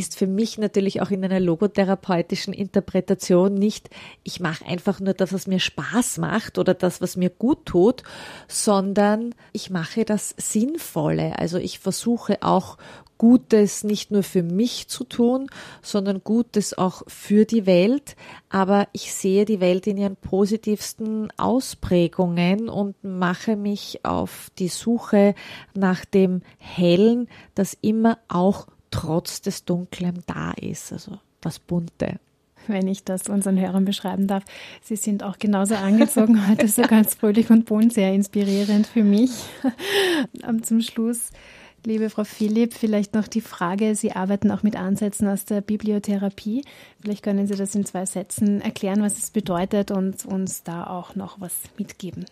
ist 0.00 0.16
für 0.16 0.26
mich 0.26 0.58
natürlich 0.58 1.02
auch 1.02 1.10
in 1.10 1.24
einer 1.24 1.38
logotherapeutischen 1.38 2.54
Interpretation 2.54 3.54
nicht, 3.54 3.90
ich 4.24 4.40
mache 4.40 4.64
einfach 4.66 4.98
nur 4.98 5.14
das, 5.14 5.32
was 5.32 5.46
mir 5.46 5.60
Spaß 5.60 6.18
macht 6.18 6.58
oder 6.58 6.74
das, 6.74 7.00
was 7.00 7.16
mir 7.16 7.30
gut 7.30 7.66
tut, 7.66 8.02
sondern 8.48 9.34
ich 9.52 9.70
mache 9.70 10.04
das 10.04 10.34
Sinnvolle. 10.38 11.38
Also 11.38 11.58
ich 11.58 11.78
versuche 11.78 12.38
auch 12.40 12.78
Gutes 13.18 13.84
nicht 13.84 14.10
nur 14.10 14.22
für 14.22 14.42
mich 14.42 14.88
zu 14.88 15.04
tun, 15.04 15.50
sondern 15.82 16.24
Gutes 16.24 16.78
auch 16.78 17.02
für 17.06 17.44
die 17.44 17.66
Welt. 17.66 18.16
Aber 18.48 18.88
ich 18.92 19.12
sehe 19.12 19.44
die 19.44 19.60
Welt 19.60 19.86
in 19.86 19.98
ihren 19.98 20.16
positivsten 20.16 21.30
Ausprägungen 21.36 22.70
und 22.70 22.96
mache 23.04 23.56
mich 23.56 24.06
auf 24.06 24.50
die 24.58 24.68
Suche 24.68 25.34
nach 25.74 26.06
dem 26.06 26.40
Hellen, 26.56 27.28
das 27.54 27.76
immer 27.82 28.16
auch 28.28 28.68
trotz 28.90 29.40
des 29.40 29.64
Dunklen 29.64 30.22
da 30.26 30.52
ist, 30.52 30.92
also 30.92 31.18
das 31.40 31.58
Bunte. 31.58 32.18
Wenn 32.66 32.88
ich 32.88 33.04
das 33.04 33.28
unseren 33.28 33.58
Hörern 33.58 33.84
beschreiben 33.84 34.26
darf. 34.26 34.44
Sie 34.82 34.96
sind 34.96 35.22
auch 35.22 35.38
genauso 35.38 35.74
angezogen 35.76 36.46
heute, 36.48 36.68
so 36.68 36.82
ganz 36.82 37.14
fröhlich 37.14 37.50
und 37.50 37.64
bunt, 37.64 37.92
sehr 37.92 38.12
inspirierend 38.12 38.86
für 38.86 39.02
mich. 39.02 39.30
Zum 40.62 40.82
Schluss, 40.82 41.30
liebe 41.86 42.10
Frau 42.10 42.24
Philipp, 42.24 42.74
vielleicht 42.74 43.14
noch 43.14 43.28
die 43.28 43.40
Frage, 43.40 43.94
Sie 43.94 44.12
arbeiten 44.12 44.50
auch 44.50 44.62
mit 44.62 44.76
Ansätzen 44.76 45.26
aus 45.28 45.46
der 45.46 45.62
Bibliotherapie. 45.62 46.64
Vielleicht 47.00 47.22
können 47.22 47.46
Sie 47.46 47.56
das 47.56 47.74
in 47.74 47.86
zwei 47.86 48.04
Sätzen 48.04 48.60
erklären, 48.60 49.02
was 49.02 49.16
es 49.16 49.30
bedeutet 49.30 49.90
und 49.90 50.24
uns 50.26 50.62
da 50.62 50.86
auch 50.86 51.14
noch 51.14 51.40
was 51.40 51.54
mitgeben. 51.78 52.26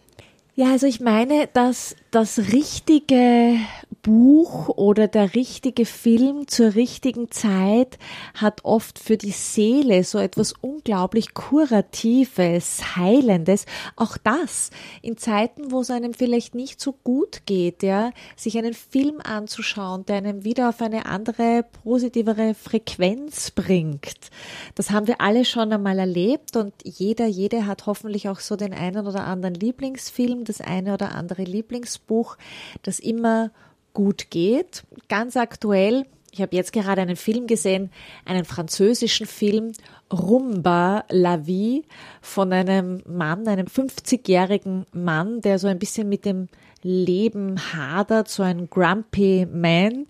Ja, 0.59 0.73
also 0.73 0.89
ich 0.89 0.99
meine, 0.99 1.49
dass 1.53 1.95
das 2.11 2.39
richtige 2.53 3.59
Buch 4.03 4.69
oder 4.71 5.07
der 5.07 5.35
richtige 5.35 5.85
Film 5.85 6.49
zur 6.49 6.75
richtigen 6.75 7.31
Zeit 7.31 7.99
hat 8.35 8.65
oft 8.65 8.99
für 8.99 9.17
die 9.17 9.31
Seele 9.33 10.03
so 10.03 10.19
etwas 10.19 10.55
unglaublich 10.61 11.35
Kuratives, 11.35 12.97
Heilendes. 12.97 13.67
Auch 13.97 14.17
das 14.17 14.71
in 15.03 15.17
Zeiten, 15.17 15.71
wo 15.71 15.83
es 15.83 15.91
einem 15.91 16.15
vielleicht 16.15 16.55
nicht 16.55 16.81
so 16.81 16.95
gut 17.05 17.43
geht, 17.45 17.83
ja, 17.83 18.13
sich 18.35 18.57
einen 18.57 18.75
Film 18.75 19.21
anzuschauen, 19.23 20.07
der 20.07 20.17
einem 20.17 20.43
wieder 20.43 20.71
auf 20.71 20.81
eine 20.81 21.07
andere, 21.07 21.67
positivere 21.85 22.55
Frequenz 22.55 23.51
bringt. 23.51 24.31
Das 24.75 24.91
haben 24.91 25.07
wir 25.07 25.21
alle 25.21 25.45
schon 25.45 25.73
einmal 25.73 25.99
erlebt 25.99 26.57
und 26.57 26.73
jeder, 26.83 27.27
jede 27.27 27.67
hat 27.67 27.87
hoffentlich 27.87 28.29
auch 28.29 28.41
so 28.41 28.57
den 28.57 28.73
einen 28.73 29.07
oder 29.07 29.25
anderen 29.25 29.55
Lieblingsfilm, 29.55 30.48
das 30.49 30.61
eine 30.61 30.95
oder 30.95 31.15
andere 31.15 31.43
Lieblingsbuch, 31.43 32.37
das 32.83 32.99
immer 32.99 33.51
gut 33.95 34.31
geht. 34.31 34.85
Ganz 35.09 35.37
aktuell, 35.37 36.07
ich 36.31 36.43
habe 36.43 36.55
jetzt 36.55 36.73
gerade 36.73 37.03
einen 37.03 37.17
Film 37.17 37.47
gesehen, 37.47 37.91
einen 38.25 38.45
französischen 38.45 39.27
Film, 39.27 39.73
Rumba 40.13 41.05
la 41.11 41.47
Vie, 41.47 41.85
von 42.21 42.53
einem 42.53 43.03
Mann, 43.07 43.49
einem 43.49 43.67
50-jährigen 43.67 44.87
Mann, 44.93 45.41
der 45.41 45.59
so 45.59 45.67
ein 45.67 45.79
bisschen 45.79 46.09
mit 46.09 46.25
dem 46.25 46.49
Leben 46.83 47.59
hadert, 47.75 48.29
so 48.29 48.43
ein 48.43 48.71
grumpy 48.71 49.47
Man. 49.51 50.07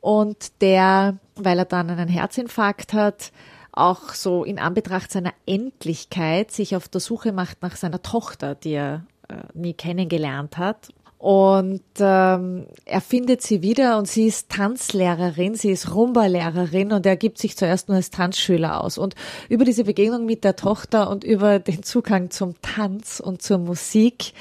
Und 0.00 0.60
der, 0.60 1.18
weil 1.36 1.58
er 1.58 1.64
dann 1.64 1.90
einen 1.90 2.08
Herzinfarkt 2.08 2.92
hat, 2.92 3.30
auch 3.72 4.10
so 4.10 4.44
in 4.44 4.58
Anbetracht 4.58 5.10
seiner 5.10 5.32
Endlichkeit 5.46 6.50
sich 6.50 6.76
auf 6.76 6.88
der 6.88 7.00
Suche 7.00 7.32
macht 7.32 7.62
nach 7.62 7.76
seiner 7.76 8.02
Tochter, 8.02 8.54
die 8.54 8.72
er 8.72 9.06
nie 9.54 9.74
kennengelernt 9.74 10.58
hat 10.58 10.88
und 11.22 11.84
ähm, 12.00 12.66
er 12.84 13.00
findet 13.00 13.42
sie 13.42 13.62
wieder 13.62 13.96
und 13.96 14.08
sie 14.08 14.26
ist 14.26 14.48
Tanzlehrerin, 14.48 15.54
sie 15.54 15.70
ist 15.70 15.94
Rumba-Lehrerin 15.94 16.90
und 16.90 17.06
er 17.06 17.14
gibt 17.14 17.38
sich 17.38 17.56
zuerst 17.56 17.86
nur 17.86 17.94
als 17.94 18.10
Tanzschüler 18.10 18.82
aus. 18.82 18.98
Und 18.98 19.14
über 19.48 19.64
diese 19.64 19.84
Begegnung 19.84 20.26
mit 20.26 20.42
der 20.42 20.56
Tochter 20.56 21.08
und 21.08 21.22
über 21.22 21.60
den 21.60 21.84
Zugang 21.84 22.32
zum 22.32 22.60
Tanz 22.60 23.20
und 23.20 23.40
zur 23.40 23.58
Musik 23.58 24.32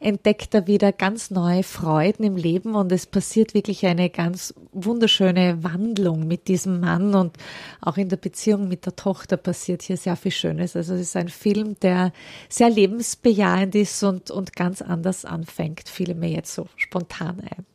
entdeckt 0.00 0.56
er 0.56 0.66
wieder 0.66 0.90
ganz 0.90 1.30
neue 1.30 1.62
Freuden 1.62 2.24
im 2.24 2.34
Leben 2.34 2.74
und 2.74 2.90
es 2.90 3.06
passiert 3.06 3.54
wirklich 3.54 3.86
eine 3.86 4.10
ganz 4.10 4.54
wunderschöne 4.72 5.62
Wandlung 5.62 6.26
mit 6.26 6.48
diesem 6.48 6.80
Mann 6.80 7.14
und 7.14 7.36
auch 7.80 7.96
in 7.96 8.08
der 8.08 8.16
Beziehung 8.16 8.66
mit 8.66 8.86
der 8.86 8.96
Tochter 8.96 9.36
passiert 9.36 9.82
hier 9.82 9.96
sehr 9.96 10.16
viel 10.16 10.32
Schönes. 10.32 10.74
Also 10.74 10.94
es 10.94 11.00
ist 11.02 11.16
ein 11.16 11.28
Film, 11.28 11.76
der 11.80 12.12
sehr 12.48 12.70
lebensbejahend 12.70 13.76
ist 13.76 14.02
und, 14.02 14.32
und 14.32 14.56
ganz 14.56 14.82
anders 14.82 15.24
anfängt. 15.24 15.88
Viele 15.88 16.23
mir 16.24 16.30
jetzt 16.34 16.54
so 16.54 16.66
spontan 16.76 17.40
ein. 17.40 17.66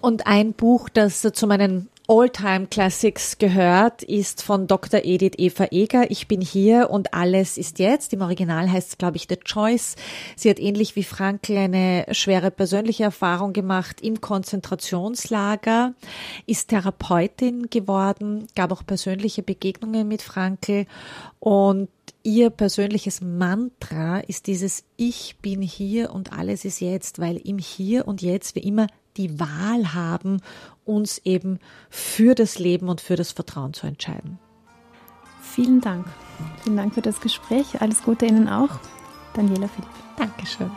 Und 0.00 0.26
ein 0.26 0.52
Buch, 0.52 0.88
das 0.88 1.20
zu 1.20 1.46
meinen 1.46 1.88
All-Time 2.08 2.68
Classics 2.68 3.38
gehört, 3.38 4.04
ist 4.04 4.40
von 4.40 4.68
Dr. 4.68 5.00
Edith 5.02 5.32
Eva 5.38 5.66
Eger. 5.72 6.08
Ich 6.08 6.28
bin 6.28 6.40
hier 6.40 6.90
und 6.90 7.12
alles 7.12 7.58
ist 7.58 7.80
jetzt. 7.80 8.12
Im 8.12 8.20
Original 8.20 8.70
heißt 8.70 8.90
es, 8.90 8.98
glaube 8.98 9.16
ich, 9.16 9.26
The 9.28 9.36
Choice. 9.36 9.96
Sie 10.36 10.48
hat 10.48 10.60
ähnlich 10.60 10.94
wie 10.94 11.02
Frankl 11.02 11.56
eine 11.56 12.06
schwere 12.12 12.52
persönliche 12.52 13.02
Erfahrung 13.02 13.52
gemacht 13.52 14.00
im 14.02 14.20
Konzentrationslager, 14.20 15.94
ist 16.46 16.68
Therapeutin 16.68 17.70
geworden, 17.70 18.46
gab 18.54 18.70
auch 18.70 18.86
persönliche 18.86 19.42
Begegnungen 19.42 20.06
mit 20.06 20.22
Frankl 20.22 20.86
und 21.40 21.88
ihr 22.22 22.50
persönliches 22.50 23.20
Mantra 23.20 24.18
ist 24.20 24.46
dieses 24.46 24.84
Ich 24.96 25.36
bin 25.40 25.62
hier 25.62 26.12
und 26.12 26.32
alles 26.32 26.64
ist 26.64 26.80
jetzt, 26.80 27.18
weil 27.18 27.36
im 27.36 27.58
Hier 27.58 28.06
und 28.06 28.22
Jetzt 28.22 28.54
wir 28.54 28.64
immer 28.64 28.86
die 29.16 29.40
Wahl 29.40 29.94
haben, 29.94 30.40
uns 30.84 31.18
eben 31.24 31.58
für 31.90 32.34
das 32.34 32.58
Leben 32.58 32.88
und 32.88 33.00
für 33.00 33.16
das 33.16 33.32
Vertrauen 33.32 33.72
zu 33.72 33.86
entscheiden. 33.86 34.38
Vielen 35.40 35.80
Dank. 35.80 36.06
Vielen 36.62 36.76
Dank 36.76 36.94
für 36.94 37.02
das 37.02 37.20
Gespräch. 37.20 37.80
Alles 37.80 38.02
Gute 38.02 38.26
Ihnen 38.26 38.48
auch. 38.48 38.78
Daniela 39.34 39.68
Philipp. 39.68 39.88
Dankeschön. 40.16 40.70